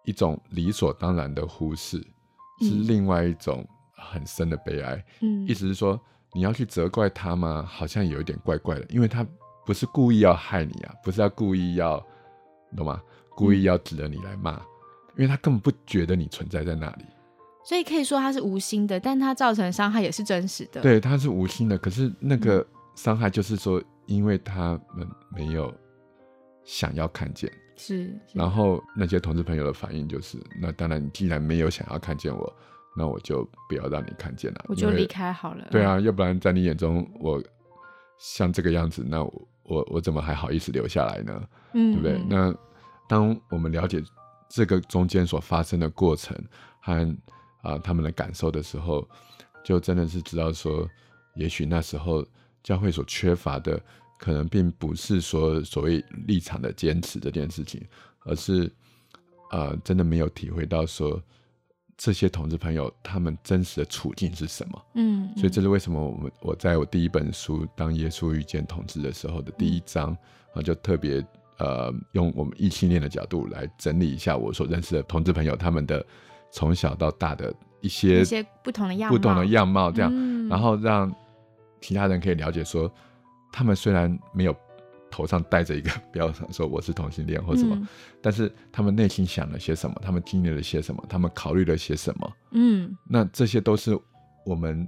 [0.06, 1.98] 一种理所当然的忽视，
[2.62, 3.68] 是另外一种。
[4.06, 5.98] 很深的悲哀，嗯，意思是说
[6.34, 7.66] 你要去责怪他吗？
[7.66, 9.26] 好像有一点怪怪的，因为他
[9.66, 12.06] 不是故意要害你啊，不是要故意要，
[12.76, 13.02] 懂吗？
[13.30, 14.62] 故意要指着你来骂，
[15.16, 17.06] 因为他根本不觉得你存在在那里，
[17.64, 20.82] 所以可以说他是无心的，但他造成的伤害也是真实的。
[20.82, 25.74] 对，他是无心的，可是那个伤害就是说，因为他们没有
[26.64, 32.54] 想要看见，是，然后那些同志朋友的反应就是，那当然，你既然没有想要看见我。
[32.96, 35.68] 那我就不要让你看见了，我就离开好了。
[35.72, 37.42] 对啊，要不然在你眼中我
[38.20, 41.42] 像这个样子，那我我我怎么还好意思留下来呢？
[41.74, 42.24] 嗯，对不对？
[42.30, 42.56] 那
[43.10, 44.00] 当我们了解
[44.48, 46.38] 这个中间所发生的过程
[46.80, 47.18] 和
[47.64, 49.04] 啊他们的感受的时候，
[49.64, 50.88] 就真的是知道说，
[51.34, 52.24] 也许那时候
[52.64, 53.80] 教会所缺乏的，
[54.18, 57.86] 可能并不是说所谓立场的坚持这件事情，
[58.22, 58.72] 而是
[59.52, 61.22] 呃真的没有体会到说。
[61.96, 64.86] 这些同志朋友，他们真实的处境是什么？
[64.96, 70.10] 嗯，所以这是为什么我们我在我第一本书《当耶稣遇见同志》的时候的第一章
[70.56, 71.24] 啊，就特别
[71.60, 76.04] 呃用我们异性恋的角度来整理一下我所认识的同志朋友他们的
[76.52, 81.14] 从小到大的一些一些不同的样貌，不同的样貌，这样，然后让
[81.84, 82.92] 其他人可以了解说，
[83.52, 84.56] 他们虽然没有。
[85.16, 87.88] 头上戴着一个 标签，说我是同性恋或什么，
[88.20, 89.96] 但是他们内心想了些什么？
[90.02, 91.06] 他们经历了些什么？
[91.08, 92.34] 他们考虑了些什么？
[92.50, 93.96] 嗯，那这些都是
[94.44, 94.88] 我们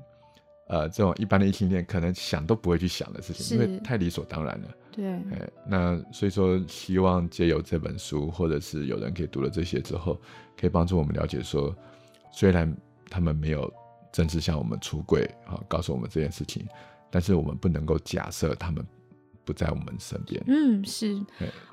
[0.68, 4.68] 呃这种一般的异性恋可能想都不会去想的事情，因为太理所当然了。
[4.92, 10.20] 对，哎，那所以说希望借由这本书，或者是有人可以读了这些之后，
[10.60, 11.72] 可以帮助我们了解说，
[12.32, 12.76] 虽然
[13.12, 13.72] 他们没有
[14.16, 16.66] 甚至向我们出柜啊，告诉我们这件事情，
[17.12, 18.86] 但是我们不能够假设他们。
[19.46, 20.44] 不在我们身边。
[20.48, 21.18] 嗯，是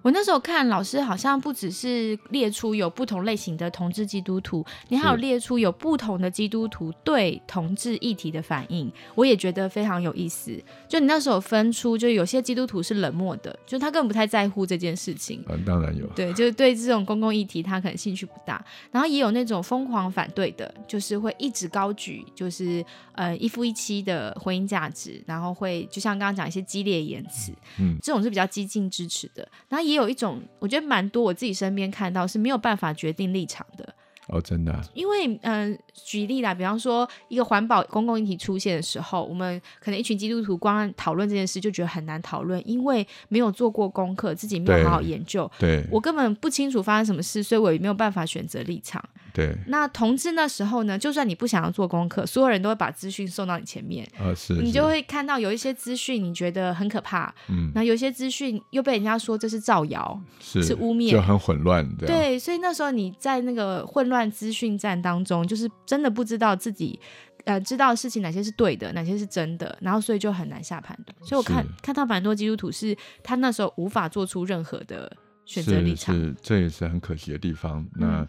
[0.02, 10.56] 我那时候看老师好像不只是列出有不同类型的同志基督徒，你还有列出有不同的基督徒对同志议题的反应，我也觉得非常有意思。
[10.88, 15.42] 就你那时候分出，就有些基督徒是冷漠的，就他根本不太在乎这件事情。
[15.48, 16.06] 嗯，当然有。
[16.08, 18.62] 对，就是对这种公共议题他可能兴趣不大。
[18.90, 27.52] 然后也有那种疯狂反对的，就是会一直高举，就是呃一夫一妻的婚姻价值，然后会就像刚刚讲一些激烈言辞。
[27.79, 33.94] 嗯，这种是比较激进支持的，然后也有一种，我觉得蛮多，我自己身边看到是没有办法决定立场的。
[34.29, 34.81] 哦，真的。
[34.94, 45.51] 因为，嗯，举例啦，比方说一个环保公共议题出现的时候，我们可能一群基督徒光讨论这件事就觉得很难讨论，因为没有做过功课，自己没有好好研究。
[45.59, 45.85] 对。
[45.90, 49.03] 我根本不清楚发生什么事，所以我也没有办法选择立场。
[49.35, 49.55] 对。
[49.66, 54.09] 那同志那时候呢，就算你不想要做功课，所有人都会把资讯送到你前面。
[54.18, 54.55] 啊，是。
[54.55, 61.87] 你就会看到有一些资讯你觉得很可怕，嗯，那有些资讯又被人家说这是造谣，是是污蔑，就很混乱。
[61.97, 64.92] 对，所以那时候你在那个混乱资讯站。
[65.03, 67.01] 当中就是真的不知道自己，
[67.45, 71.16] 呃，知道的事情哪些是对的，哪些是真的，然后所以就很难下判断。
[71.27, 75.11] 所以我看看到蛮多基督徒是他那时候无法做出任何的
[75.45, 77.85] 选择立场，是这也是很可惜的地方。
[77.95, 78.25] 那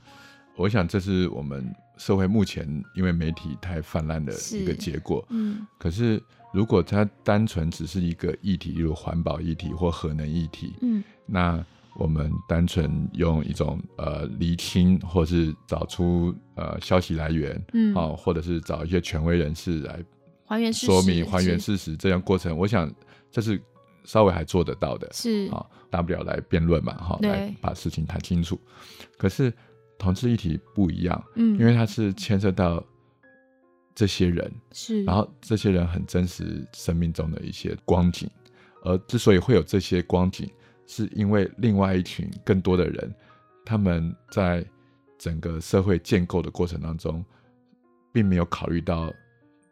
[0.55, 5.25] 我想这是我们社会目前因为媒体太泛滥的一个结果。
[5.29, 6.21] 嗯，可是
[6.53, 11.63] 如果它单纯只是一个议题，例如环保议题或核能议题，嗯，那。
[11.95, 20.03] 我们单纯用一种呃厘清，或是找出呃消息来源，嗯，啊，或者是找一些权威人士来
[20.43, 22.91] 还原说明、还原事实这样过程，我想
[23.29, 23.61] 这是
[24.05, 28.59] 稍微还做得到的，是啊，大不了来辩论嘛，哈，来把事情谈清楚。
[29.15, 29.53] 可是
[30.03, 32.83] 同志议题不一样，嗯，因为它是牵涉到
[33.95, 38.29] 这些人，是，然后这些人很真实生命中的一些光景，
[38.83, 40.49] 而之所以会有这些光景。
[40.85, 43.15] 是因为另外一群更多的人，
[43.65, 44.63] 他们在
[45.17, 47.23] 整个社会建构的过程当中，
[48.11, 49.11] 并没有考虑到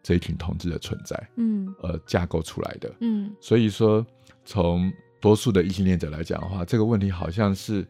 [0.01, 4.03] 这一群同志的存在，嗯，而架构出来的，嗯，所以说
[4.45, 7.85] 从多数的异性恋者来讲的话，这个问题好像是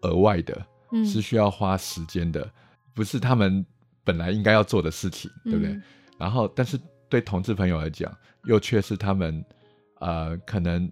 [0.00, 2.50] 额外的，嗯，是需要花时间的，
[2.94, 3.64] 不是他们
[4.04, 5.80] 本来应该要做的事情，对不对？
[6.18, 9.44] 然后，但是对同志朋友来讲，又却是他们，
[10.00, 10.90] 呃，可能。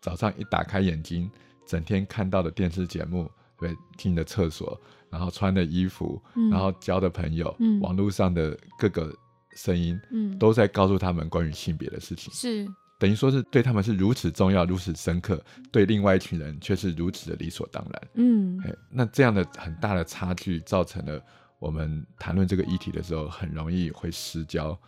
[0.00, 1.30] 早上一打开眼睛，
[1.66, 3.26] 整天看到的电视节目，
[3.58, 9.10] 对，进的厕所，然后穿的衣服，然后交的朋友，网络上的各个
[9.56, 12.68] 声音，嗯，都在告诉他们关于性别的事情，是
[13.04, 15.38] 等于说是对他们是如此重要、如此深刻，
[15.70, 21.22] 对另外一群人却是如此的理所当然，嗯，那这样的很大的差距，造成了
[21.58, 24.78] 我们谈论这个议题的时候，很容易会失焦，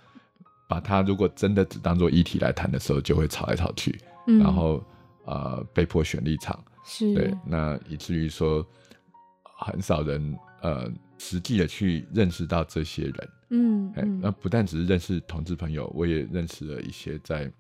[0.67, 4.83] 把它如果真的只当做议题来谈的时候，就会吵来吵去，然后。
[5.29, 7.13] 呃，被迫选立场，是。
[7.13, 8.65] 对，那以至于说，
[9.43, 10.89] 很少人呃
[11.19, 17.51] 实际的去认识到这些人，嗯，哎，那不但只是认识同志朋友，我也认识了一些在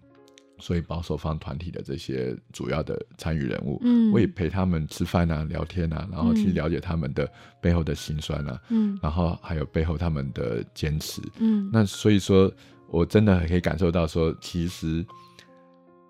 [0.58, 7.30] 所以保守方团体的这些主要的参与人物，嗯，我也陪他们吃饭啊、聊天啊，然后去了解他们的
[7.60, 12.50] 背后的辛酸啊，嗯，然后还有背后他们的坚持，嗯，那所以说
[12.88, 15.04] 我真的可以感受到说，其实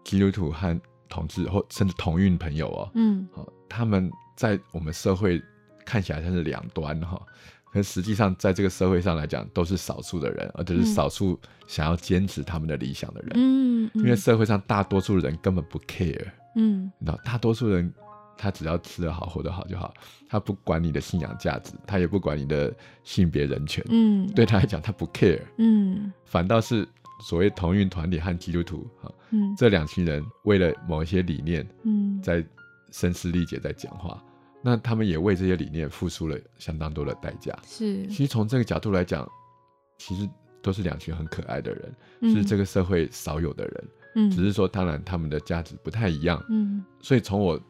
[0.05, 5.43] 基督徒和同志或甚至同运朋友哦，嗯，好，他们在我们社会
[5.85, 7.21] 看起来像是两端哈，
[7.77, 13.33] 可实际上在这个社会上来讲，都是少数的人，而且是少数想要坚持他们的理想的人。
[13.35, 16.27] 嗯，因为社会上大多数人根本不 care。
[16.55, 17.93] 嗯，你知道，大多数人
[18.39, 19.93] 他只要吃得好、活得好就好，
[20.27, 22.75] 他不管你的信仰价值，他也不管你的
[23.05, 23.85] 性别人权。
[23.91, 25.43] 嗯，对他来讲，他不 care。
[25.59, 26.89] 嗯，反倒是
[27.29, 32.43] 所谓同运团体和基督徒哈，嗯，这两群人为了某一些理念，嗯，在
[32.91, 34.19] 声嘶力竭在讲话。
[34.63, 37.57] 那他们也为这些理念付出了相当多的代价。
[37.65, 39.29] 是，其实从这个角度来讲，
[39.99, 40.29] 其实
[40.61, 43.85] 都是两群很可爱的人，是这个社会少有的人。
[44.17, 46.43] 嗯，只是说，当然他们的价值不太一样。
[46.49, 47.61] 嗯，所以从我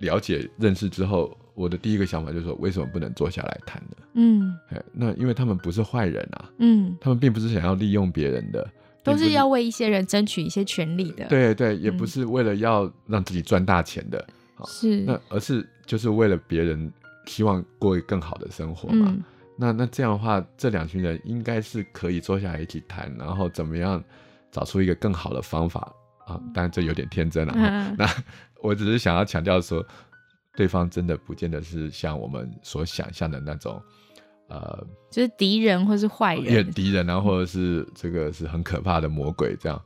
[0.00, 3.96] 了解认识之后，我的第一个想法就是说，为什么不能坐下来谈呢？
[4.14, 4.54] 嗯，
[4.92, 6.50] 那因为他们不是坏人啊。
[6.58, 8.68] 嗯，他们并不是想要利用别人的，
[9.02, 11.24] 都是要为一些人争取一些权利的。
[11.28, 14.26] 对对，也不是为了要让自己赚大钱的。
[14.64, 16.92] 是，那而是就是为了别人
[17.26, 19.16] 希望过更好的生活嘛。
[19.58, 24.02] 那那这样的话，这两群人应该是可以坐下来一起谈，然后怎么样
[24.50, 25.92] 找出一个更好的方法
[26.26, 26.40] 啊？
[26.52, 27.54] 当然这有点天真了。
[27.96, 28.06] 那
[28.62, 29.82] 我只是想要强调说，
[30.54, 33.80] 对方真的不见得是像我们所想象的那种，
[34.48, 39.82] 呃，就是敌人或是坏人，敌人啊，或者是这个是很可怕的魔鬼这样。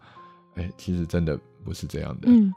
[0.56, 2.28] 哎，其实真的不是这样的。
[2.28, 2.52] 嗯。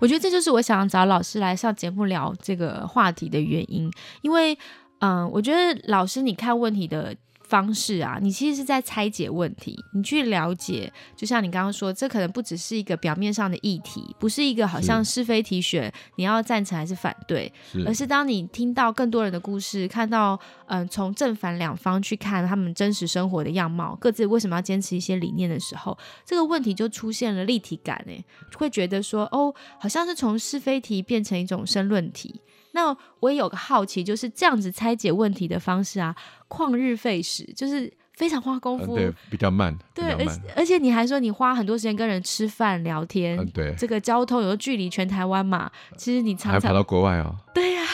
[0.00, 3.90] 我觉得这就是我想要找老师来上节目聊这个话题的原因，
[4.22, 4.56] 因为，
[5.00, 7.14] 嗯，我觉得老师你看问题的。
[7.52, 17.52] 方式啊，你其实是在拆解问题，你去了解，就像你刚刚说，这可能不只是一个表面上的议题，不是一个好像是非题选，你要赞成还是反对，
[17.84, 28.24] 而是当你听到更多人的故事，看到嗯从正反两方去看他们真实生活的样貌，各自为什么要坚持一些理念的时候，这个问题就出现了立体感，哎，
[28.56, 32.40] 会觉得说哦，好像是从是非题变成一种申论题。
[32.72, 36.14] 那我也有个好奇，就是这样子拆解问题的方式啊，
[36.48, 40.24] 旷日费时，就是非常花功夫，对，比较慢，对，而
[40.56, 47.84] 而且你还说你花很多时间跟人吃饭聊天，对，这个交通有个距离全台湾嘛，其实你常常跑到国外哦，对呀，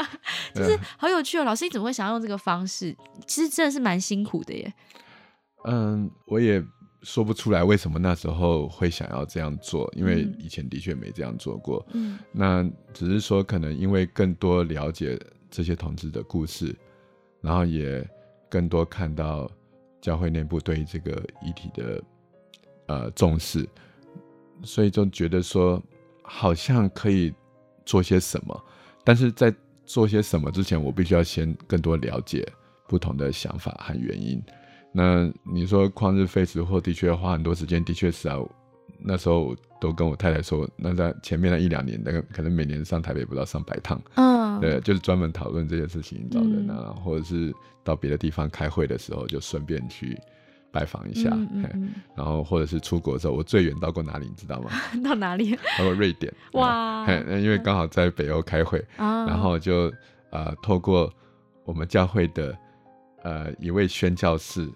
[0.54, 2.96] 就是好有趣哦，老师你怎么会想要用这个方式？
[3.26, 4.72] 其实真的是蛮辛苦的耶。
[5.64, 6.62] 嗯，我也。
[7.02, 11.84] 说不出来为什么那时候会想要这样做，因为以前的确没这样做过。
[11.92, 15.18] 嗯，那只是说可能因为更多了解
[15.50, 16.74] 这些同志的故事，
[17.40, 18.08] 然后也
[18.48, 19.50] 更多看到
[20.00, 22.02] 教会内部对这个议题的
[22.86, 23.68] 呃重视，
[24.62, 25.82] 所以就觉得说
[26.22, 27.34] 好像可以
[27.84, 28.64] 做些什么，
[29.04, 29.52] 但是在
[29.84, 32.46] 做些什么之前，我必须要先更多了解
[32.86, 34.40] 不同的想法和原因。
[34.92, 38.38] 那你说旷日费时或的确要花很多时间，的确是啊。
[39.04, 50.16] 那时候都跟我太太说，那在前面的一两年，那个可能每年上台北不到上百趟，嗯，对，就是专门讨论这些事情找人啊，或者是到别的地方开会的时候，就顺便去
[50.70, 51.36] 拜访一下。
[52.14, 54.70] 然后或者是出国的时候，我最远到过哪里，你知道吗？
[55.02, 55.56] 到哪里？
[55.76, 56.32] 到过瑞典。
[56.52, 57.04] 哇！
[57.10, 59.92] 因为刚好在北欧开会，然后就
[60.30, 61.12] 呃透过
[61.64, 62.56] 我们教会的
[63.24, 64.70] 呃一位宣教士。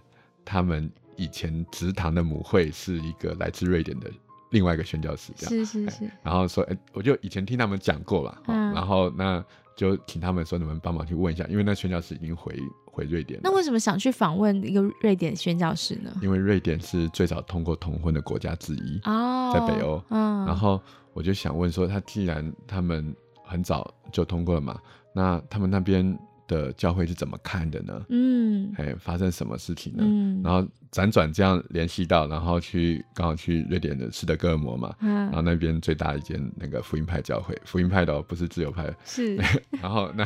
[0.47, 4.09] 他们以前职堂的母会是一个来自瑞典的
[4.51, 6.11] 另外一个宣教士，这样是是是。
[6.23, 9.45] 然后说，哎，我就以前听他们讲过了，然后那
[9.75, 13.41] 就请他们说，你们帮忙去问一下，因为那宣教士已经回回瑞典。
[13.43, 16.11] 那为什么想去访问一个瑞典宣教士呢？
[16.23, 20.01] 因为瑞典是最早通过同婚的国家之一哦，在北欧。
[20.11, 20.81] 嗯，然后
[21.13, 24.81] 我就想问说，他既然他们很早就通过了嘛，
[25.13, 26.17] 那他们那边。
[26.47, 28.07] 的教会是怎么看的呢？
[28.09, 30.03] 嗯，哎，发生什么事情呢？
[30.07, 39.37] 嗯，然后辗转这样联系到，然后去刚好去瑞典的斯德哥尔摩嘛，嗯，然后那边最大一间那个福音派教会，福音派的哦，不是自由派，是，
[39.83, 40.25] 然后那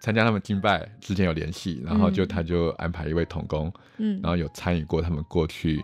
[0.00, 5.82] 参加他们敬拜之前有联系，然后就他就安排一位童工，嗯，然后有参与过他们过去，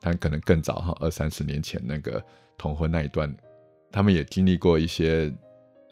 [0.00, 2.22] 但可能更早哈，二三十年前那个
[2.58, 3.34] 同婚那一段，
[3.90, 5.32] 他们也经历过一些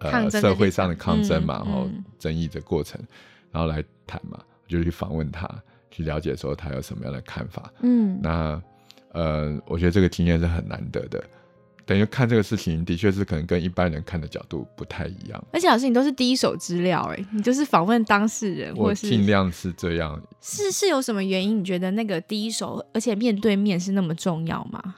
[0.00, 1.88] 呃社会上的抗争嘛，然后
[2.18, 3.00] 争议的过程。
[3.52, 4.38] 然后来谈嘛，
[4.68, 5.48] 就去访问他，
[5.90, 7.72] 去了解说他有什么样的看法。
[7.82, 8.62] 嗯，那
[9.12, 11.22] 呃，我觉得这个经验是很难得的。
[11.84, 15.44] 等于看这个事情，的确是可能跟一般人看的角度不太一样。
[15.52, 20.22] 而且老师，你都是第一手资料，哎，你就是访问当事人，或是尽量是这样。
[20.40, 21.58] 是是有什么原因？
[21.58, 24.94] 你觉得那个第一手，而且面对面是那么重要吗？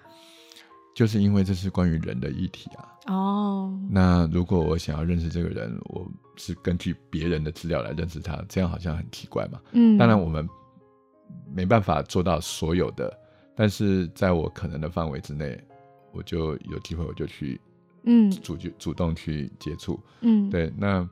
[0.95, 2.92] 就是因为这是关于人的议题啊。
[3.07, 9.61] 哦，那如果我想要认识这个人，我是根据别人的资料来认识他，这样好像很奇怪嘛。
[9.73, 10.49] 嗯，当然我们
[11.53, 13.13] 没办法做到所有的，
[13.57, 15.61] 但是在我可能的范围之内，
[16.13, 17.61] 我就有机会我就去，
[18.05, 20.73] 嗯，主就主动去接触，嗯，对。
[20.77, 21.09] 那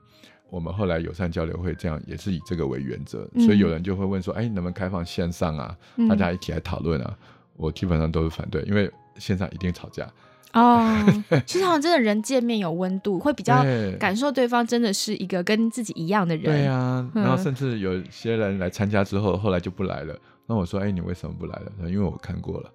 [0.48, 5.76] 我们后来友善交流会这样也是以这个为原则，所以有人就会问说，哎，能不能开放线上啊？
[6.08, 7.18] 大家一起来讨论啊？
[7.56, 10.08] 我基本上都是反对，因为线上一定吵架。
[10.52, 13.64] 哦，其实好像真的人见面有温度，会比较
[13.98, 16.44] 感受对方真的是一个跟自己一样的人。
[16.44, 20.16] 对啊，然后甚至有些人来参加之后，后来就不来了。
[20.46, 21.72] 那我说，哎，你为什么不来了？
[21.88, 22.70] 因为我看过了。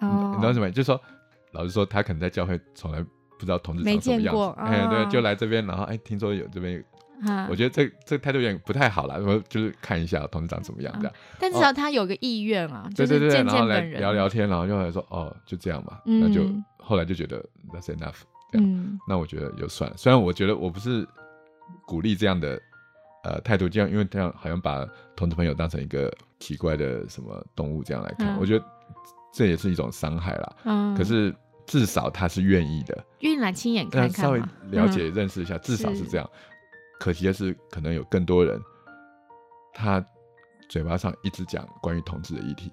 [0.00, 0.70] 哦，你知道什么？
[0.70, 0.98] 就说，
[1.52, 3.02] 老实说，他可能在教会从来
[3.38, 4.54] 不知道同志长什么样子。
[4.60, 6.82] 哎，对，就来这边，然后哎，听说有这边。
[7.48, 11.12] 我觉得这这态度有点不太好了，我就是看一下同事长怎么样这样。
[11.38, 16.42] 但至少他有个意愿啊，对对对，然后来聊聊天，然后就来说哦，就这样嘛，那就
[16.78, 18.16] 后来就觉得 that's enough，
[18.50, 18.98] 这样。
[19.06, 19.96] 那我觉得就算了。
[19.96, 21.06] 虽然我觉得我不是
[21.86, 22.60] 鼓励这样的
[23.24, 28.64] 呃态度，这样因为这样好像把同志朋友当成一个奇怪的什么动物这样来看，我觉得
[29.32, 30.56] 这也是一种伤害啦。
[30.64, 30.94] 嗯。
[30.96, 31.34] 可是
[31.66, 36.28] 至少他是愿意的，愿意来亲眼看看，稍微了解认识一下，至少是这样。
[37.00, 38.60] 可惜的是，可能有更多人，
[39.72, 40.04] 他
[40.68, 42.70] 嘴巴上一直讲关于同志的议题，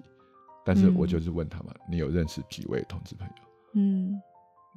[0.66, 3.34] 但是我就是问他嘛：你有认识几位同志朋友？
[3.74, 4.12] 嗯，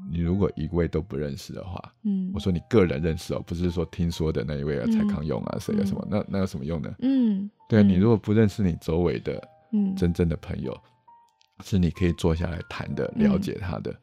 [0.09, 6.07] 你如果一位都不认识的话，嗯，我说你个人认识哦，不是说听说的那一位啊，蔡康永啊，谁啊什么？
[6.09, 6.95] 那那有什么用呢？
[6.99, 10.75] 嗯，对你如果不认识你周围的，嗯，真正的朋友，
[11.61, 13.93] 是你可以坐下来谈的，了解他的，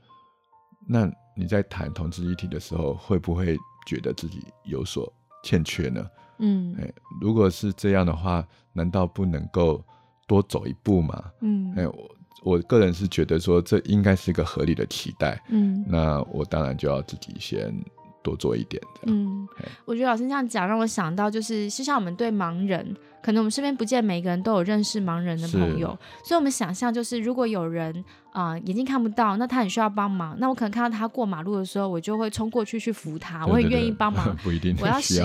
[0.87, 5.11] 那你在谈同志议题的时候，会不会觉得自己有所？
[5.43, 6.07] 欠缺呢？
[6.39, 9.83] 嗯，哎，如果是这样的话，难道不能够
[10.27, 11.25] 多走一步吗？
[11.41, 12.11] 嗯，哎，我
[12.43, 15.43] 我个人是觉得说，这应该是一个合理的期待。
[15.49, 17.75] 嗯，那我当然就要自己先
[18.23, 18.83] 多做一点。
[19.07, 19.49] 嗯，
[19.85, 22.97] 我觉得老师这样讲，让我想到就是，就像我们对盲人。
[23.23, 25.89] 可能我们身边不见每个人都有认识盲人的朋友，
[26.25, 34.35] 所以我们想象就是，如果有人啊眼睛看不到，那他很需要帮忙，那我可能看到他过马路的时候，我就会冲过去去扶他，我很愿意帮忙。
[34.43, 35.23] 不一定，我要实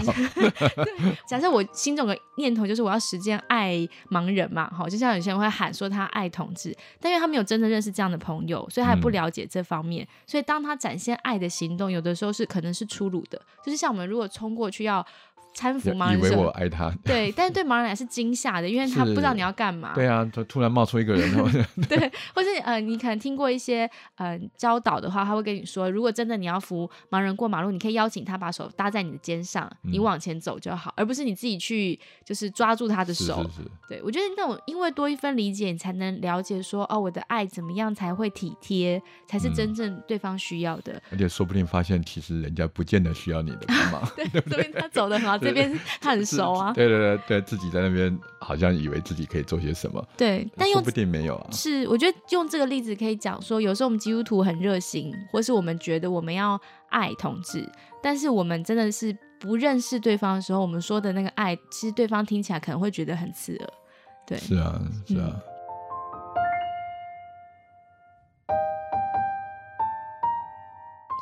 [1.27, 3.75] 假设我心中的念头就是我要实践爱
[4.09, 15.05] 盲人嘛，好，就像有些人会喊说他爱同志，但因为他没有真的认识这样的朋友，所以他也不了解这方面，所以当他展现爱的行动，有的时候是可能是粗鲁的，就是像我们如果冲过去要。
[15.55, 19.93] 搀扶盲人，以为我爱他， 对，但是对盲人来是惊吓的，因为他不知道你要干嘛。
[19.93, 21.31] 对啊，他突然冒出一个人，
[21.87, 33.43] 对，或是呃，你可能听过一些呃教导的话，他会跟你说，如果真的你要扶盲人过马路，你可以邀请他把手搭在你的肩上，你往前走就好，而不是你自己去就是抓住他的手。
[33.43, 33.71] 是是是。
[33.87, 41.01] 对，我觉得那种因为多一分理解，你才能了解说，哦，我的爱怎么样才会体贴，才是真正对方需要的。
[41.11, 45.37] 而且说不定发现，其实人家不见得需要你的帮忙， 对，说不定他走的很好。
[45.43, 51.47] 这边他很熟啊，对对对对，自己在那边好像以为自己可以做些什么，对，但说不定没有啊。
[51.51, 57.67] 是，我觉得用这个例子可以讲说，有时候我们基督徒很热心，或是我们觉得我们要爱同志，
[58.01, 63.69] 但是我们真的是不认识对方的时候，我们说的那个爱，其实对方听起来可能会觉得很刺耳。
[64.25, 65.35] 对，是啊，是啊。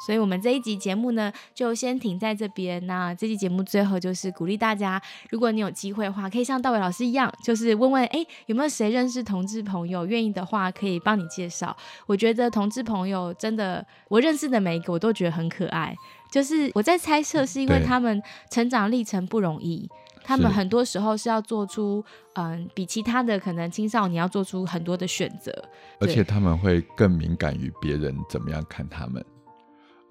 [0.06, 2.86] 所以，我们这一集节目呢，就先停在这边。
[2.88, 11.76] 那这期节目最后就是鼓励大家，如果你有机会的话，可以像道伟老师一样，就是问问，哎，有没有谁认识同志朋友，愿意的话可以帮你介绍。
[12.08, 15.96] 我觉得同志朋友真的，我认识的每一个，我都觉得很可爱。
[16.32, 19.90] 就是我在猜测，是因为他们成长历程不容易，
[20.24, 22.04] 他们很多时候是要做出，
[22.36, 25.52] 嗯，比其他的可能青少年要做出很多的选择，
[26.00, 29.24] 而且他们会更敏感于别人怎么样看他们。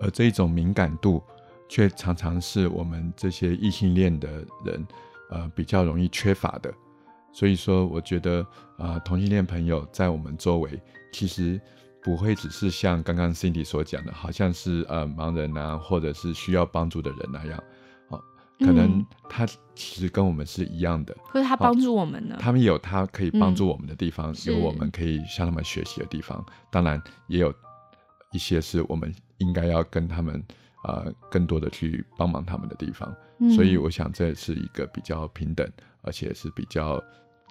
[0.01, 1.23] 而这一种敏感度，
[1.69, 4.29] 却常常是我们这些异性恋的
[4.65, 4.87] 人，
[5.31, 6.73] 呃，比较容易缺乏的。
[7.33, 8.45] 所以说，我觉得，
[8.79, 10.81] 呃，同性恋朋友在我们周围，
[11.13, 11.61] 其实
[12.03, 17.63] 不会只是像刚刚 Cindy 所讲的，好像是呃盲人啊，或者是需要帮助的人那样，
[18.09, 18.21] 哦，
[18.59, 19.47] 可能他
[19.77, 22.37] 其实跟我们是一样的，可是他帮助我们呢？
[22.41, 27.55] 他们有他可以帮助我们的地方，有我们可以向他们学习的地方，当然也有
[28.33, 29.15] 一些是我们。
[29.41, 30.43] 应该要跟他们，
[30.85, 33.15] 呃，更多的去帮忙他们的地方，
[33.55, 35.69] 所以我想这是一个比较平等，
[36.03, 37.03] 而且是比较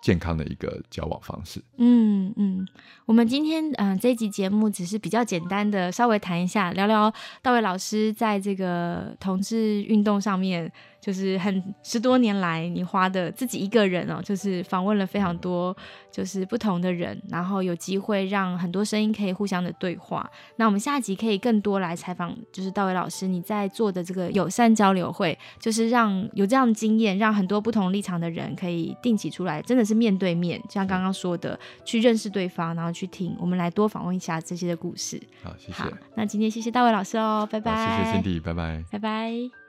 [0.02, 1.62] 健康的一个交往方式。
[1.78, 2.68] 嗯嗯，
[3.06, 10.72] 我们今天嗯这一集节目只是比较简单的，稍微谈一下，聊聊大卫老师在这个同志运动上面。
[11.02, 15.76] 就是很十多年来，你花的自己一个人哦，就是访问了非常多，
[16.12, 20.30] 就是不同的人，然后有机会让很多声音可以互相的对话。
[20.58, 33.36] 那我们下一集可以更多来采访，就是道伟老师你在做的这个友善交流会，就是让有这样的经验，让很多不同立场的人可以定期出来，真的是面对面，像刚刚说的，去认识对方，然后去听。
[33.39, 35.22] 我们来多访问一下这些的故事。
[35.43, 35.84] 好，谢谢。
[36.16, 38.04] 那今天谢谢道伟老师哦，拜拜。
[38.04, 38.84] 谢谢 Cindy，拜拜。
[38.91, 39.68] 拜拜。